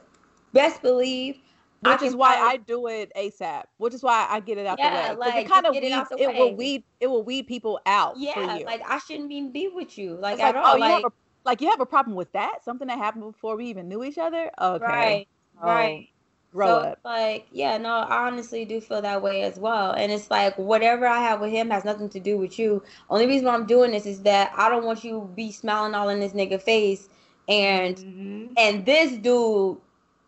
[0.51, 1.39] best believe
[1.85, 3.63] which is why I do it ASAP.
[3.77, 5.27] Which is why I get it out yeah, the way.
[5.27, 8.17] Like, it kind of weeds, it, it, will weed it will weed people out.
[8.17, 10.15] Yeah, like I shouldn't even be with you.
[10.15, 10.75] Like it's at like, all.
[10.75, 11.11] Oh, like, you have a,
[11.45, 12.63] like you have a problem with that?
[12.63, 14.51] Something that happened before we even knew each other?
[14.59, 14.85] Okay.
[14.85, 15.27] Right.
[15.61, 16.09] Oh, right.
[16.51, 16.99] Grow so, up.
[17.03, 19.93] Like, yeah, no, I honestly do feel that way as well.
[19.93, 22.83] And it's like whatever I have with him has nothing to do with you.
[23.09, 26.09] Only reason why I'm doing this is that I don't want you be smiling all
[26.09, 27.09] in this nigga face
[27.47, 28.53] and mm-hmm.
[28.57, 29.77] and this dude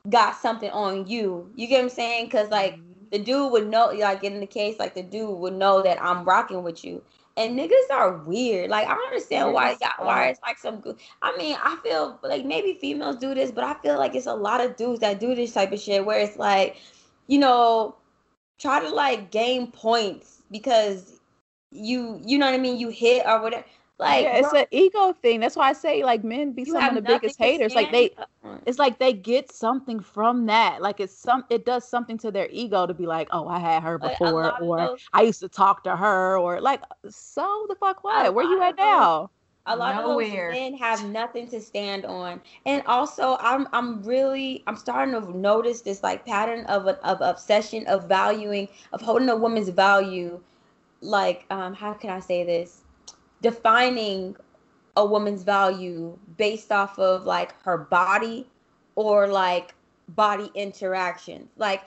[0.09, 1.49] got something on you.
[1.55, 2.25] You get what I'm saying?
[2.25, 2.91] Because like mm-hmm.
[3.11, 6.23] the dude would know, like in the case, like the dude would know that I'm
[6.23, 7.01] rocking with you.
[7.37, 8.69] And niggas are weird.
[8.69, 10.97] Like I don't understand why why it's like some good.
[11.21, 14.33] I mean, I feel like maybe females do this, but I feel like it's a
[14.33, 16.77] lot of dudes that do this type of shit where it's like,
[17.27, 17.95] you know,
[18.57, 21.19] try to like gain points because
[21.71, 22.79] you you know what I mean.
[22.79, 23.65] You hit or whatever.
[23.97, 25.39] Like yeah, it's bro, an ego thing.
[25.39, 27.73] That's why I say like men be some of the biggest haters.
[27.73, 28.11] Like they
[28.65, 30.81] it's like they get something from that.
[30.81, 33.83] Like it's some it does something to their ego to be like, oh, I had
[33.83, 37.65] her before, lot of or those- I used to talk to her, or like so
[37.69, 38.33] the fuck what?
[38.33, 39.31] Where you at those- now?
[39.67, 40.49] a lot Nowhere.
[40.49, 45.19] of those men have nothing to stand on and also i'm i'm really i'm starting
[45.19, 49.69] to notice this like pattern of a, of obsession of valuing of holding a woman's
[49.69, 50.39] value
[51.01, 52.83] like um how can i say this
[53.45, 54.35] defining
[54.97, 58.47] a woman's value based off of like her body
[58.95, 59.75] or like
[60.09, 61.83] body interactions like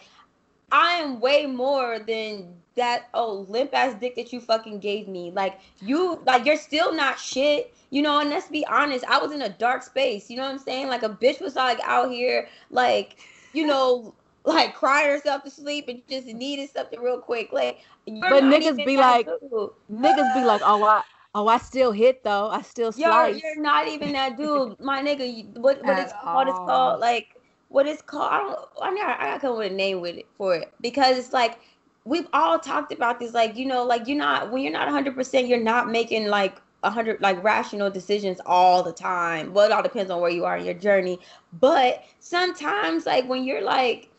[0.70, 5.32] I am way more than that oh limp ass dick that you fucking gave me.
[5.34, 7.74] Like you like you're still not shit.
[7.90, 10.28] You know, and let's be honest, I was in a dark space.
[10.28, 10.88] You know what I'm saying?
[10.88, 13.16] Like a bitch was like out here like,
[13.54, 17.50] you know, like crying herself to sleep and just needed something real quick.
[17.50, 19.70] Like But niggas be like, dude.
[19.90, 21.02] Niggas be like, oh, I
[21.38, 22.48] oh I still hit though.
[22.48, 25.56] I still You're, you're not even that dude, my nigga.
[25.56, 26.48] What what is At called?
[26.48, 27.36] It's called like
[27.68, 28.32] what is called.
[28.32, 28.58] I don't.
[28.82, 31.60] I gotta, I gotta come with a name with it for it because it's like
[32.04, 33.34] we've all talked about this.
[33.34, 35.14] Like you know, like you're not when you're not 100.
[35.14, 39.52] percent You're not making like a hundred like rational decisions all the time.
[39.52, 41.20] Well, it all depends on where you are in your journey.
[41.52, 44.10] But sometimes, like when you're like,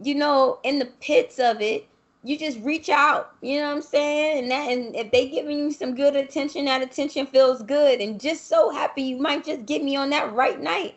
[0.00, 1.88] you know, in the pits of it,
[2.24, 3.32] you just reach out.
[3.42, 4.42] You know what I'm saying?
[4.44, 8.00] And that, and if they giving you some good attention, that attention feels good.
[8.00, 10.96] And just so happy you might just get me on that right night.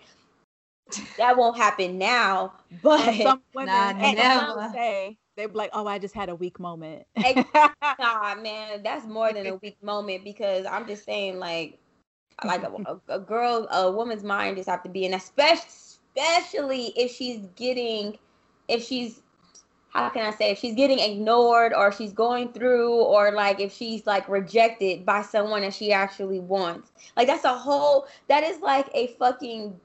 [1.17, 4.71] That won't happen now, but And some women Nah, and some never.
[4.73, 7.05] say they be like, oh, I just had a weak moment.
[7.23, 7.43] Ex-
[7.99, 11.79] nah, man, that's more than a weak moment because I'm just saying, like,
[12.43, 15.65] like a, a, a girl, a woman's mind just have to be, and especially,
[16.17, 18.17] especially if she's getting,
[18.67, 19.21] if she's,
[19.91, 23.73] how can I say, if she's getting ignored or she's going through, or like if
[23.73, 28.61] she's like rejected by someone that she actually wants, like that's a whole, that is
[28.61, 29.77] like a fucking,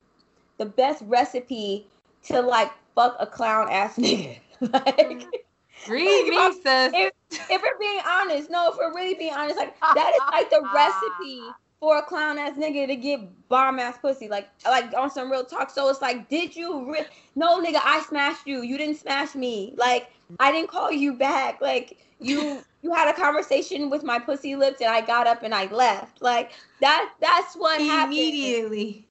[0.58, 1.86] the best recipe
[2.24, 4.38] to like fuck a clown ass nigga.
[4.60, 4.96] like.
[4.96, 5.92] Mm-hmm.
[5.92, 6.90] Read me, sis.
[6.94, 7.12] if,
[7.50, 10.66] if we're being honest, no, if we're really being honest, like that is like the
[10.74, 11.42] recipe
[11.80, 15.44] for a clown ass nigga to get bomb ass pussy, like like on some real
[15.44, 15.70] talk.
[15.70, 16.90] So it's like, did you?
[16.92, 18.62] Re- no, nigga, I smashed you.
[18.62, 19.74] You didn't smash me.
[19.76, 20.10] Like
[20.40, 21.60] I didn't call you back.
[21.60, 25.54] Like you you had a conversation with my pussy lips, and I got up and
[25.54, 26.22] I left.
[26.22, 27.12] Like that.
[27.20, 28.14] That's what happened.
[28.14, 29.06] Immediately.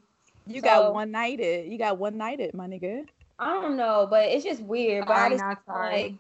[0.47, 1.72] you So- got one nighted.
[1.72, 3.05] You got one nighted, my nigga.
[3.38, 5.05] I don't know, but it's just weird.
[5.07, 6.18] But I Sorry, just not feel like sorry.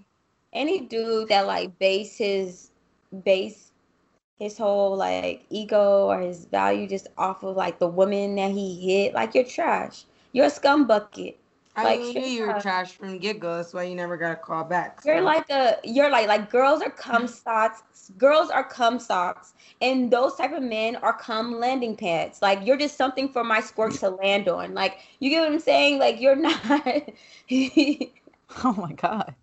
[0.53, 2.71] any dude that like base his
[3.23, 3.71] base
[4.37, 8.75] his whole like ego or his value just off of like the woman that he
[8.79, 10.05] hit, like you're trash.
[10.31, 11.37] You're a scum bucket.
[11.75, 13.57] I Like, knew you were trash from the get go.
[13.57, 15.03] That's why you never got a call back.
[15.03, 17.83] You're like a you're like like girls are cum socks.
[18.17, 22.41] Girls are cum socks, and those type of men are cum landing pads.
[22.41, 24.73] Like you're just something for my squirt to land on.
[24.73, 25.99] Like you get what I'm saying?
[25.99, 27.03] Like you're not.
[28.63, 29.35] Oh my god.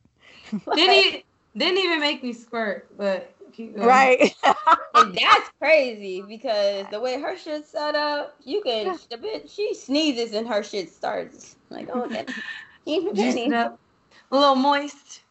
[0.75, 1.25] didn't e-
[1.57, 3.87] didn't even make me squirt, but keep going.
[3.89, 4.35] Right.
[4.95, 9.75] And that's crazy because the way her shit's set up, you can the bitch she
[9.75, 12.31] sneezes and her shit starts like oh that
[12.87, 13.53] even Just Jenny.
[13.53, 13.77] a
[14.31, 15.23] little moist.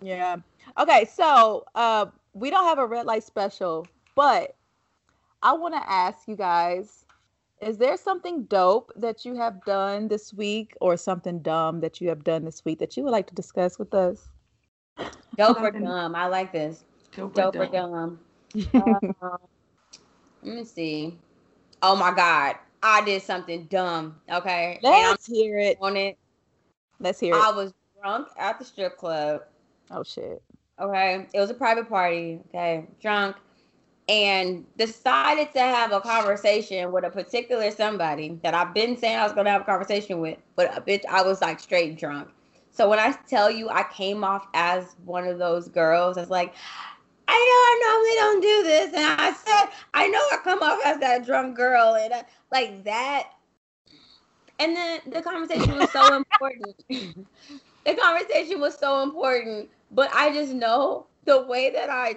[0.00, 0.36] Yeah.
[0.78, 4.54] Okay, so uh we don't have a red light special, but
[5.42, 7.04] I want to ask you guys
[7.60, 12.08] is there something dope that you have done this week or something dumb that you
[12.08, 14.28] have done this week that you would like to discuss with us?
[14.96, 15.10] Dope
[15.60, 16.14] or Something- dumb.
[16.14, 16.84] I like this.
[17.18, 18.20] Dope or dumb.
[18.74, 19.38] Um,
[20.42, 21.18] let me see.
[21.82, 22.56] Oh my god.
[22.82, 24.20] I did something dumb.
[24.30, 24.78] Okay.
[24.82, 25.78] And I'm Let's hear it.
[25.80, 26.16] on it.
[27.00, 27.42] Let's hear it.
[27.42, 29.42] I was drunk at the strip club.
[29.90, 30.40] Oh shit.
[30.80, 31.26] Okay.
[31.34, 32.40] It was a private party.
[32.48, 32.86] Okay.
[33.00, 33.36] Drunk.
[34.08, 39.24] And decided to have a conversation with a particular somebody that I've been saying I
[39.24, 42.28] was gonna have a conversation with, but a bitch, I was like straight drunk.
[42.70, 46.54] So when I tell you I came off as one of those girls, it's like,
[47.28, 50.80] I know I normally don't do this, and I said I know I come off
[50.84, 53.30] as that drunk girl, and uh, like that.
[54.58, 57.26] And then the conversation was so important.
[57.84, 62.16] the conversation was so important, but I just know the way that I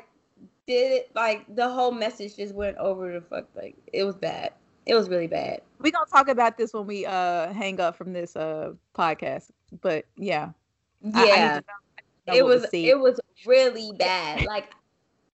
[0.67, 3.47] did it, like the whole message just went over the fuck.
[3.55, 4.53] Like it was bad.
[4.85, 5.61] It was really bad.
[5.79, 9.51] We're gonna talk about this when we uh hang up from this uh podcast.
[9.81, 10.51] But yeah.
[11.13, 11.61] I- I Yeah, know-
[12.27, 12.65] know it was.
[12.73, 14.45] It was really bad.
[14.45, 14.71] Like.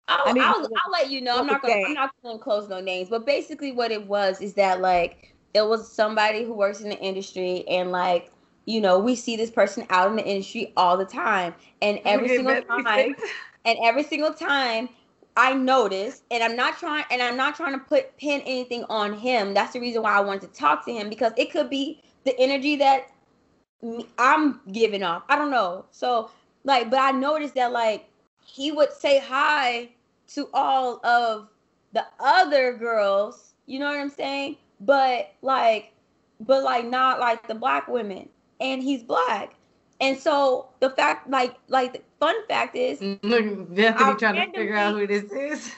[0.09, 1.39] I'll, I I'll, I'll let you know.
[1.39, 1.79] I'm not gonna.
[1.85, 3.09] I'm not gonna close no names.
[3.09, 6.99] But basically, what it was is that like it was somebody who works in the
[6.99, 8.33] industry, and like
[8.67, 12.29] you know, we see this person out in the industry all the time, and every
[12.29, 13.17] Okay, single time,
[13.65, 14.89] and every single time
[15.37, 19.15] I noticed, and I'm not trying, and I'm not trying to put pin anything on
[19.15, 19.55] him.
[19.55, 22.39] That's the reason why I wanted to talk to him because it could be the
[22.39, 23.09] energy that
[24.19, 25.23] I'm giving off.
[25.29, 25.87] I don't know.
[25.91, 26.31] So
[26.65, 28.09] like, but I noticed that like
[28.45, 29.91] he would say hi
[30.35, 31.49] to all of
[31.93, 33.55] the other girls.
[33.67, 34.57] You know what I'm saying?
[34.81, 35.93] But like,
[36.41, 38.29] but like not like the black women,
[38.61, 39.55] and he's black.
[40.01, 44.77] And so the fact, like, like the fun fact is, Look, Bethany trying to figure
[44.77, 45.73] out who this is.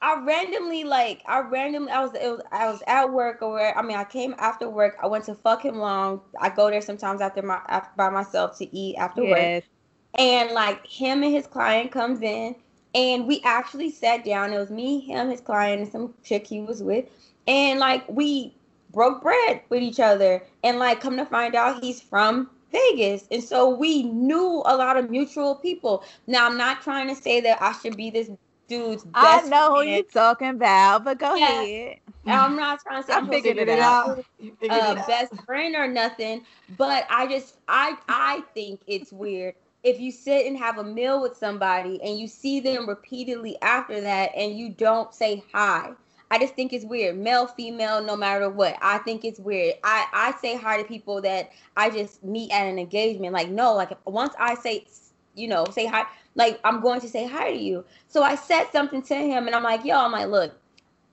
[0.00, 3.76] I randomly like I randomly I was it was I was at work or where
[3.76, 6.82] I mean I came after work I went to fuck him long I go there
[6.82, 9.62] sometimes after my after by myself to eat after Yes.
[9.64, 12.54] work and like him and his client comes in
[12.94, 16.60] and we actually sat down it was me him his client and some chick he
[16.60, 17.06] was with
[17.46, 18.54] and like we
[18.92, 23.42] broke bread with each other and like come to find out he's from Vegas and
[23.42, 27.60] so we knew a lot of mutual people now I'm not trying to say that
[27.60, 28.30] I should be this
[28.68, 29.20] dude's best friend.
[29.32, 31.36] I best know who you're talking about, but go Yeah.
[31.36, 31.98] ahead.
[32.26, 34.18] And I'm not trying to say I I'm supposed to it out.
[34.38, 35.06] You figured uh, it out.
[35.06, 39.54] best friend or nothing, but I just I I think it's weird
[39.84, 44.00] if you sit and have a meal with somebody and you see them repeatedly after
[44.00, 45.90] that and you don't say hi.
[46.30, 47.18] I just think it's weird.
[47.18, 48.76] Male, female, no matter what.
[48.80, 49.74] I think it's weird.
[49.84, 53.34] I I say hi to people that I just meet at an engagement.
[53.34, 54.86] Like no, like once I say
[55.34, 57.84] you know say hi, like I'm going to say hi to you.
[58.08, 60.58] So I said something to him and I'm like, yo, I'm like, look,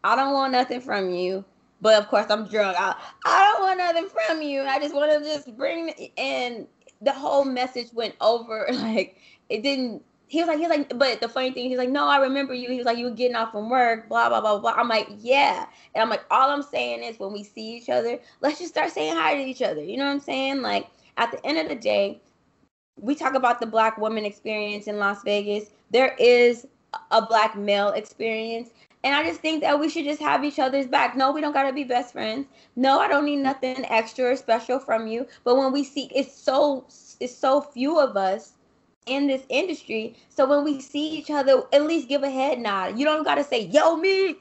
[0.04, 1.44] I don't want nothing from you.
[1.82, 2.78] But of course, I'm drunk.
[2.80, 2.96] I,
[3.26, 4.62] I don't want nothing from you.
[4.62, 6.68] I just want to just bring and
[7.02, 8.68] the whole message went over.
[8.72, 9.18] Like
[9.50, 10.04] it didn't.
[10.28, 12.54] He was like, he was like, but the funny thing, he's like, no, I remember
[12.54, 12.70] you.
[12.70, 14.72] He was like, you were getting off from work, blah blah blah blah.
[14.72, 18.18] I'm like, yeah, and I'm like, all I'm saying is when we see each other,
[18.42, 19.84] let's just start saying hi to each other.
[19.84, 20.62] You know what I'm saying?
[20.62, 20.88] Like
[21.18, 22.22] at the end of the day,
[23.00, 25.70] we talk about the black woman experience in Las Vegas.
[25.92, 26.66] There is
[27.12, 28.70] a black male experience.
[29.04, 31.16] And I just think that we should just have each other's back.
[31.16, 32.48] No, we don't gotta be best friends.
[32.76, 35.28] No, I don't need nothing extra or special from you.
[35.44, 36.86] But when we see it's so
[37.20, 38.54] it's so few of us
[39.08, 40.16] in this industry.
[40.30, 43.00] So when we see each other, at least give a head nod.
[43.00, 44.36] You don't gotta say, yo, me,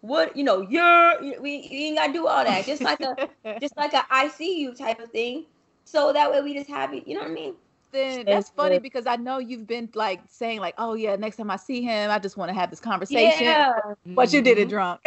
[0.00, 2.64] what you know, you're we you ain't gotta do all that.
[2.64, 3.16] Just like a
[3.60, 5.44] just like a I see you type of thing.
[5.84, 7.54] So that way we just have it, you know what I mean?
[7.96, 11.36] Then That's that's funny because I know you've been like saying like, oh yeah, next
[11.36, 13.46] time I see him, I just want to have this conversation.
[13.46, 13.72] Yeah.
[14.04, 14.70] But you did it Mhm.
[14.70, 15.00] drunk.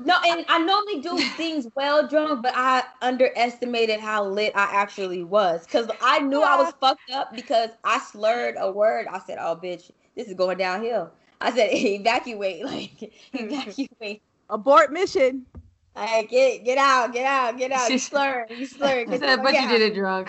[0.00, 5.22] No, and I normally do things well drunk, but I underestimated how lit I actually
[5.22, 5.64] was.
[5.66, 9.06] Cause I knew I was fucked up because I slurred a word.
[9.06, 15.46] I said, "Oh, bitch, this is going downhill." I said, "Evacuate, like evacuate, Abort mission.
[15.94, 19.06] like get get out, get out, get out." You slurred, you slurred.
[19.06, 20.28] She get said, but you out." did it drunk.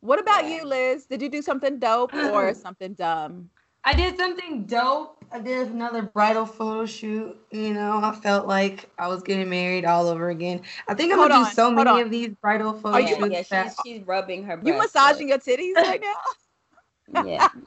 [0.00, 1.06] What about you, Liz?
[1.06, 3.50] Did you do something dope or something dumb?
[3.84, 5.16] I did something dope.
[5.32, 7.36] I did another bridal photo shoot.
[7.50, 10.62] You know, I felt like I was getting married all over again.
[10.88, 12.00] I think I'm Hold gonna on, do so many on.
[12.00, 14.56] of these bridal photo Are you- Yeah, shoots yeah, that she's she's rubbing her.
[14.64, 17.22] You breast, massaging your titties right now?
[17.24, 17.48] Yeah.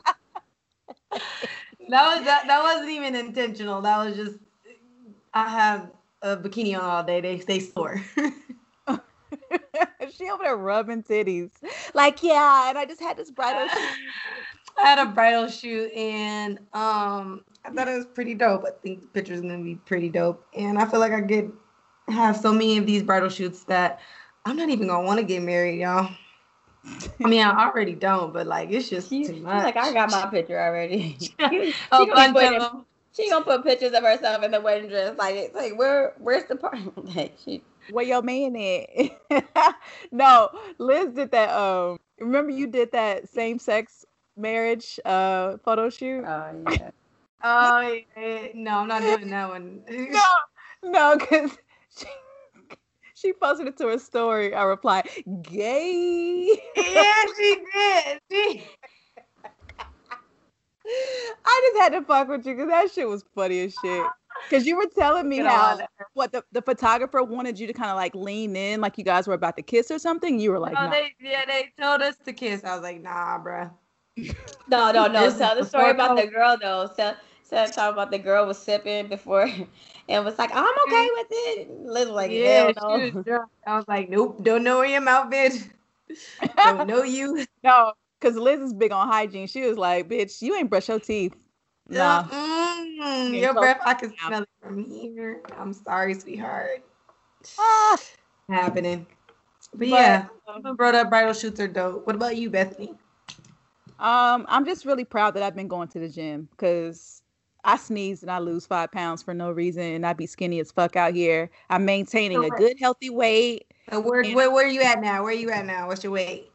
[1.90, 3.82] that was that, that wasn't even intentional.
[3.82, 4.38] That was just
[5.34, 7.22] I have a bikini on all day.
[7.22, 8.02] They stay sore.
[10.16, 11.52] she over there rubbing titties.
[11.94, 13.90] Like, yeah, and I just had this bridal shoot.
[14.78, 18.66] I had a bridal shoot and um I thought it was pretty dope.
[18.66, 20.46] I think the picture's gonna be pretty dope.
[20.58, 21.52] And I feel like I could
[22.10, 24.00] have so many of these bridal shoots that
[24.46, 26.10] I'm not even gonna want to get married, y'all.
[27.24, 29.64] I mean, I already don't, but like it's just She, too much.
[29.64, 31.18] like, I got my picture already.
[31.22, 35.18] she, a she gonna putting- She gonna put pictures of herself in the wedding dress.
[35.18, 36.78] Like it's like where where's the part?
[37.16, 37.62] Like she
[37.92, 39.76] Where your man at?
[40.12, 41.49] no, Liz did that.
[41.49, 44.06] Um, remember you did that same sex
[44.36, 46.24] marriage uh photo shoot?
[46.26, 46.90] oh yeah.
[47.45, 49.82] Oh yeah, no, I'm not doing that one.
[49.90, 50.24] no,
[50.82, 51.52] no, because
[51.98, 52.06] she
[53.16, 54.56] she posted it to her story.
[54.56, 55.10] I replied,
[55.41, 56.48] "Gay."
[56.78, 58.20] yeah, she did.
[58.32, 58.64] She,
[61.45, 64.06] I just had to fuck with you because that shit was funny as shit.
[64.49, 65.82] Because you were telling me Get how on.
[66.14, 69.28] what the, the photographer wanted you to kind of like lean in, like you guys
[69.28, 70.40] were about to kiss or something.
[70.40, 72.64] You were like, no, "Nah." they yeah, they told us to kiss.
[72.64, 73.72] I was like, nah, bruh.
[74.70, 75.36] No, no, no.
[75.38, 76.90] Tell the story about the girl though.
[76.95, 77.15] Tell
[77.49, 79.49] tell talk about the girl was sipping before
[80.10, 81.10] and was like, I'm okay mm.
[81.14, 81.72] with it.
[81.72, 83.15] Liz was like, yeah, hell she no.
[83.15, 83.52] was drunk.
[83.65, 85.70] I was like, nope, don't know where your mouth, bitch.
[86.57, 87.45] don't know you.
[87.64, 89.48] no, because Liz is big on hygiene.
[89.48, 91.36] She was like, "Bitch, you ain't brush your teeth."
[91.89, 92.23] Yeah, Nah.
[92.23, 95.41] mm, your breath, I can smell it from here.
[95.57, 96.84] I'm sorry, sweetheart.
[97.60, 97.97] Ah.
[98.49, 99.05] Happening.
[99.73, 102.05] But, But, yeah, um, brought up bridal shoots are dope.
[102.05, 102.95] What about you, Bethany?
[103.99, 107.22] Um, I'm just really proud that I've been going to the gym because
[107.64, 110.72] I sneeze and I lose five pounds for no reason, and I'd be skinny as
[110.72, 111.49] fuck out here.
[111.69, 113.65] I'm maintaining a good, healthy weight.
[113.89, 115.23] And where, where where are you at now?
[115.23, 115.88] Where are you at now?
[115.88, 116.53] What's your weight?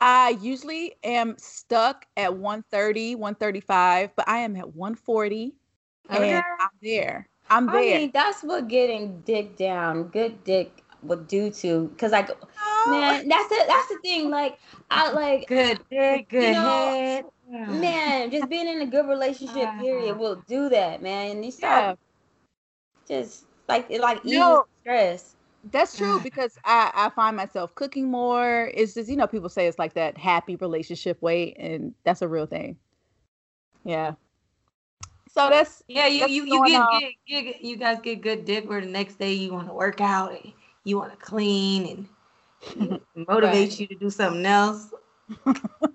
[0.00, 5.54] I usually am stuck at 130, 135, but I am at 140,
[6.10, 6.34] Okay.
[6.34, 7.28] and I'm there.
[7.50, 7.88] I'm I there.
[7.88, 11.92] mean, that's what getting dick down, good dick would do to.
[11.98, 12.28] Cause like,
[12.84, 14.30] man, that's the that's the thing.
[14.30, 14.58] Like,
[14.90, 17.26] I like, Good, good, good know, head.
[17.66, 21.32] man, just being in a good relationship period will do that, man.
[21.36, 21.96] And you yeah, start
[23.08, 24.66] just like it like easing No.
[24.82, 25.35] stress.
[25.70, 28.70] That's true because I, I find myself cooking more.
[28.74, 32.28] It's just, you know, people say it's like that happy relationship weight, and that's a
[32.28, 32.76] real thing.
[33.84, 34.12] Yeah.
[35.28, 37.00] So that's Yeah, you That's you, you get, on.
[37.00, 40.00] get, get you guys get good dick where the next day you want to work
[40.00, 40.52] out and
[40.84, 42.08] you want to clean
[42.80, 44.92] and motivate you to do something else.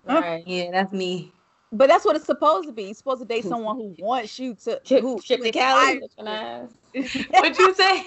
[0.06, 0.44] Right.
[0.48, 1.32] Yeah, that's me.
[1.72, 2.84] But that's what it's supposed to be.
[2.84, 5.94] You're supposed to date someone who wants you to who, trip who to Cali.
[5.96, 6.70] inspires looking ass.
[6.94, 7.24] you.
[7.32, 8.06] What'd you say?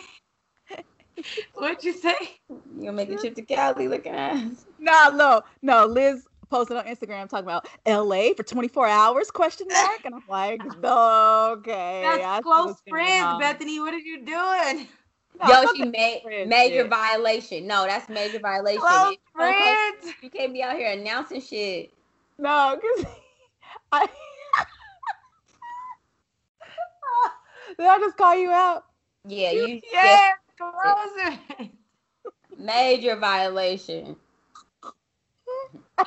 [1.55, 2.15] What'd you say?
[2.49, 4.67] You gonna make a trip to Cali looking ass.
[4.79, 5.87] no, no, no.
[5.87, 10.61] Liz posted on Instagram talking about LA for 24 hours question mark, and I'm like,
[10.85, 13.39] okay, I That's see close friends.
[13.39, 13.81] Bethany.
[13.81, 14.89] What are you doing?
[15.41, 16.91] No, Yo, she made friends major shit.
[16.91, 17.67] violation.
[17.67, 18.81] No, that's major violation.
[18.81, 20.15] Close If you friends.
[20.23, 21.93] You can't be out here announcing shit.
[22.39, 23.07] No, because
[23.93, 24.07] I
[27.79, 28.85] did I just call you out?
[29.27, 30.29] Yeah, you Yeah,
[30.59, 31.71] closer.
[32.59, 34.17] major violation.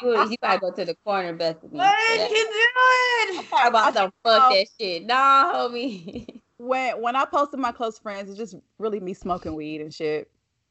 [0.02, 1.78] You, you gotta go to the corner, Bethany.
[1.78, 3.44] What are you doing?
[3.46, 4.54] Talk about some fuck Oh.
[4.54, 5.06] that shit.
[5.06, 6.42] Nah, homie.
[6.58, 10.30] When when I posted my close friends, it's just really me smoking weed and shit.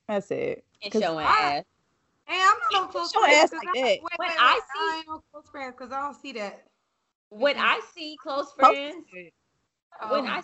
[0.08, 0.64] That's it.
[0.82, 1.64] and 'Cause showing I- ass.
[2.26, 3.36] Hey, I'm not no close Show friends.
[3.44, 3.84] ass 'cause like I- that.
[3.86, 6.66] Wait, When wait, I see- I ain't no close friends because I don't see that.
[7.30, 9.32] When I see close friends, it.
[10.10, 10.30] when Oh.
[10.30, 10.42] I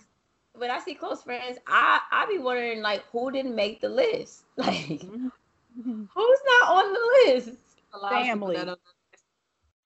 [0.57, 4.45] when I see close friends, I I be wondering like who didn't make the list?
[4.57, 5.01] Like
[5.81, 6.07] Mhm.
[6.15, 7.59] who's not on the list?
[7.95, 8.57] A lot of family.
[8.57, 8.79] that don't-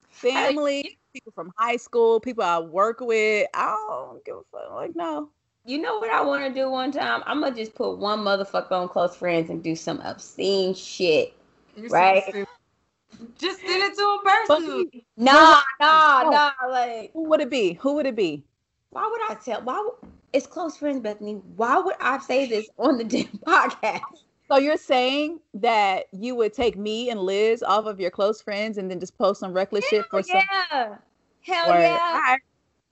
[0.08, 3.46] Family, people from high school, people I work with.
[3.54, 4.72] I don't give a fuck.
[4.72, 5.28] Like, no.
[5.64, 7.22] You know what I want to do one time?
[7.26, 11.34] I'm gonna just put one motherfucker on close friends and do some obscene shit.
[11.76, 12.22] You're Right.
[12.32, 12.44] so.
[13.38, 15.06] Just send it to him But personally.
[15.16, 16.50] Nah, nah, nah.
[16.68, 17.74] Like, Who would it be?
[17.74, 18.44] Who would it be?
[18.90, 19.62] why would I tell?
[19.62, 19.80] Why?
[19.80, 21.40] Would, it's close friends, Bethany.
[21.56, 24.02] Why would I say this on the damn podcast?
[24.48, 28.78] So you're saying that you would take me and Liz off of your close friends
[28.78, 30.40] and then just post some reckless shit for some
[30.70, 30.96] yeah.
[31.40, 31.80] Hell Word.
[31.80, 32.12] yeah.
[32.14, 32.40] Alright.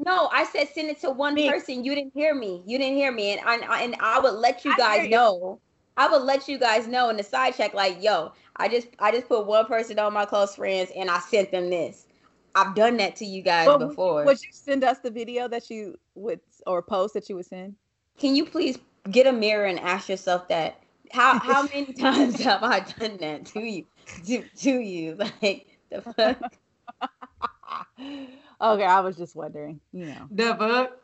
[0.05, 1.49] No, I said send it to one Me.
[1.49, 1.85] person.
[1.85, 2.63] You didn't hear me.
[2.67, 5.11] You didn't hear me, and I and I would let you guys you.
[5.11, 5.61] know.
[5.97, 9.13] I would let you guys know in the side check, like, yo, I just I
[9.13, 12.07] just put one person on my close friends, and I sent them this.
[12.57, 14.25] I've done that to you guys before.
[14.25, 17.75] Would you send us the video that you would or post that you would send?
[18.19, 18.79] Can you please
[19.11, 20.83] get a mirror and ask yourself that?
[21.13, 23.85] How how many times have I done that to you?
[24.27, 26.39] To, to you, like the fuck?
[28.61, 30.29] okay, I was just wondering, you know.
[30.31, 30.99] The fuck?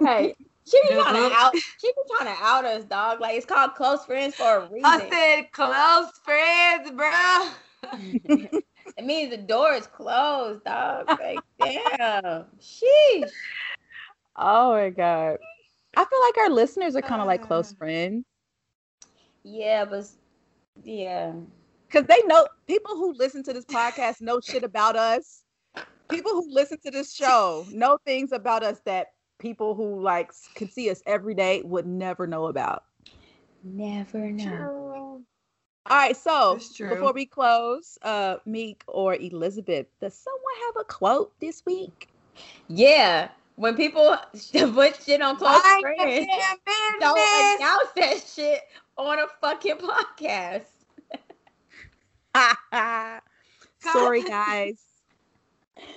[0.00, 0.36] Right.
[0.68, 1.54] She be trying to out.
[1.54, 3.20] She be trying to out us, dog.
[3.20, 4.84] Like it's called close friends for a reason.
[4.84, 8.62] I said close friends, bro.
[8.96, 11.08] it means the door is closed, dog.
[11.08, 12.46] Like damn.
[12.60, 13.30] Sheesh.
[14.36, 15.38] Oh my god.
[15.96, 17.76] I feel like our listeners are kind of like close Uh.
[17.78, 18.24] friends
[19.44, 20.06] Yeah, but
[20.84, 21.32] yeah.
[21.88, 25.44] because they know people who listen to this podcast know shit about us.
[26.08, 29.08] People who listen to this show know things about us that
[29.38, 32.84] people who like s- can see us every day would never know about.
[33.62, 34.70] Never know.
[34.70, 35.24] True.
[35.88, 41.32] All right, so before we close, uh, Meek or Elizabeth, does someone have a quote
[41.40, 42.08] this week?
[42.68, 43.28] Yeah.
[43.56, 44.16] When people
[44.52, 46.26] put shit on close Mind friends,
[47.00, 48.60] don't announce that shit
[48.96, 50.66] on a fucking podcast.
[53.80, 54.78] Sorry, guys.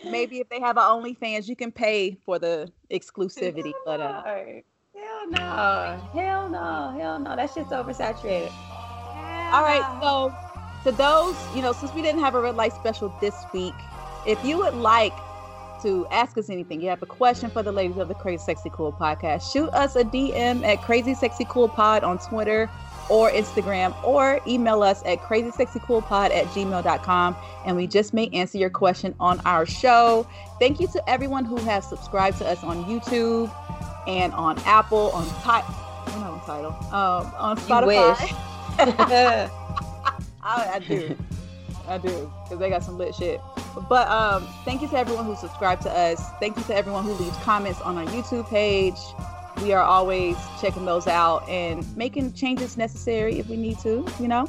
[0.06, 3.73] Maybe if they have an OnlyFans, you can pay for the exclusivity.
[3.86, 4.23] But uh.
[4.23, 6.10] Hell no.
[6.14, 6.95] Hell no.
[6.98, 7.36] Hell no.
[7.36, 8.52] That shit's oversaturated.
[9.52, 9.84] all right.
[10.02, 10.34] So
[10.90, 13.73] to those, you know, since we didn't have a red light special this week,
[14.26, 15.14] if you would like
[15.81, 18.69] to ask us anything, you have a question for the ladies of the Crazy Sexy
[18.69, 22.69] Cool podcast, shoot us a DM at Crazy Sexy Cool Pod on Twitter
[23.10, 27.35] or Instagram, or email us at crazysexycoolpod at gmail.com.
[27.65, 30.27] And we just may answer your question on our show.
[30.60, 33.51] Thank you to everyone who has subscribed to us on YouTube
[34.07, 35.76] and on Apple, on Tidal,
[36.07, 38.15] no, on Tidal, um, on Spotify.
[40.41, 41.18] I, I do.
[41.90, 42.32] I do.
[42.44, 43.41] Because they got some lit shit.
[43.88, 46.22] But um, thank you to everyone who subscribed to us.
[46.40, 48.98] Thank you to everyone who leaves comments on our YouTube page.
[49.61, 54.28] We are always checking those out and making changes necessary if we need to, you
[54.28, 54.48] know.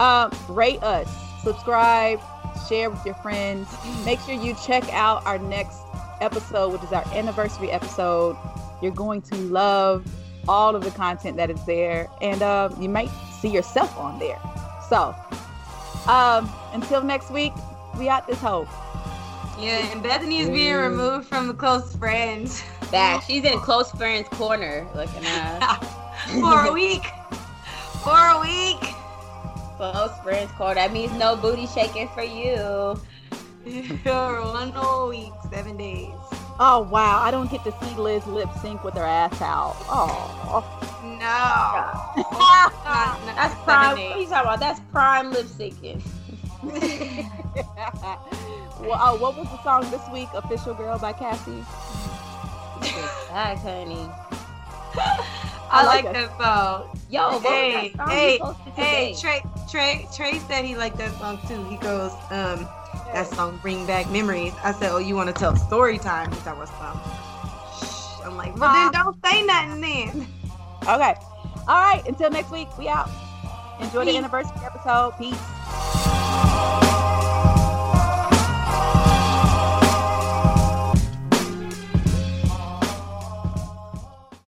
[0.00, 1.08] Um, rate us,
[1.42, 2.20] subscribe,
[2.68, 3.68] share with your friends.
[4.04, 5.78] Make sure you check out our next
[6.20, 8.36] episode, which is our anniversary episode.
[8.82, 10.04] You're going to love
[10.48, 13.10] all of the content that is there, and uh, you might
[13.40, 14.38] see yourself on there.
[14.88, 15.14] So,
[16.08, 17.52] um, until next week,
[17.98, 18.68] we out this hoe.
[19.58, 24.28] Yeah, and Bethany is being removed from the close friends That she's in close friends
[24.30, 25.76] corner looking at
[26.40, 27.04] for a week.
[28.02, 28.80] For a week.
[29.76, 30.74] close friends corner.
[30.74, 33.00] That means no booty shaking for you.
[34.02, 36.10] For one whole week, seven days.
[36.60, 39.74] Oh wow, I don't get to see Liz lip sync with her ass out.
[39.88, 40.62] Oh,
[41.02, 42.22] No.
[43.34, 43.96] That's prime.
[43.98, 44.60] What are you talking about?
[44.60, 46.02] That's prime lip syncing.
[48.80, 50.28] well, oh, what was the song this week?
[50.34, 51.64] "Official Girl" by Cassie.
[53.28, 54.08] Back, honey.
[55.70, 56.98] I, like like that song.
[57.10, 58.40] Yo, Hey, hey,
[58.76, 59.14] hey.
[59.20, 61.64] Trey, Trey, Trey said he liked that song too.
[61.64, 62.68] He goes, um,
[63.12, 64.52] that song bring back memories.
[64.62, 66.30] I said, oh, you want to tell story time?
[66.30, 68.24] Because like, was up?
[68.24, 70.26] I'm like, well, then don't say nothing then.
[70.82, 71.14] Okay.
[71.66, 72.02] All right.
[72.06, 73.08] Until next week, we out.
[73.80, 74.12] Enjoy Peace.
[74.12, 75.14] the anniversary episode.
[75.18, 75.40] Peace.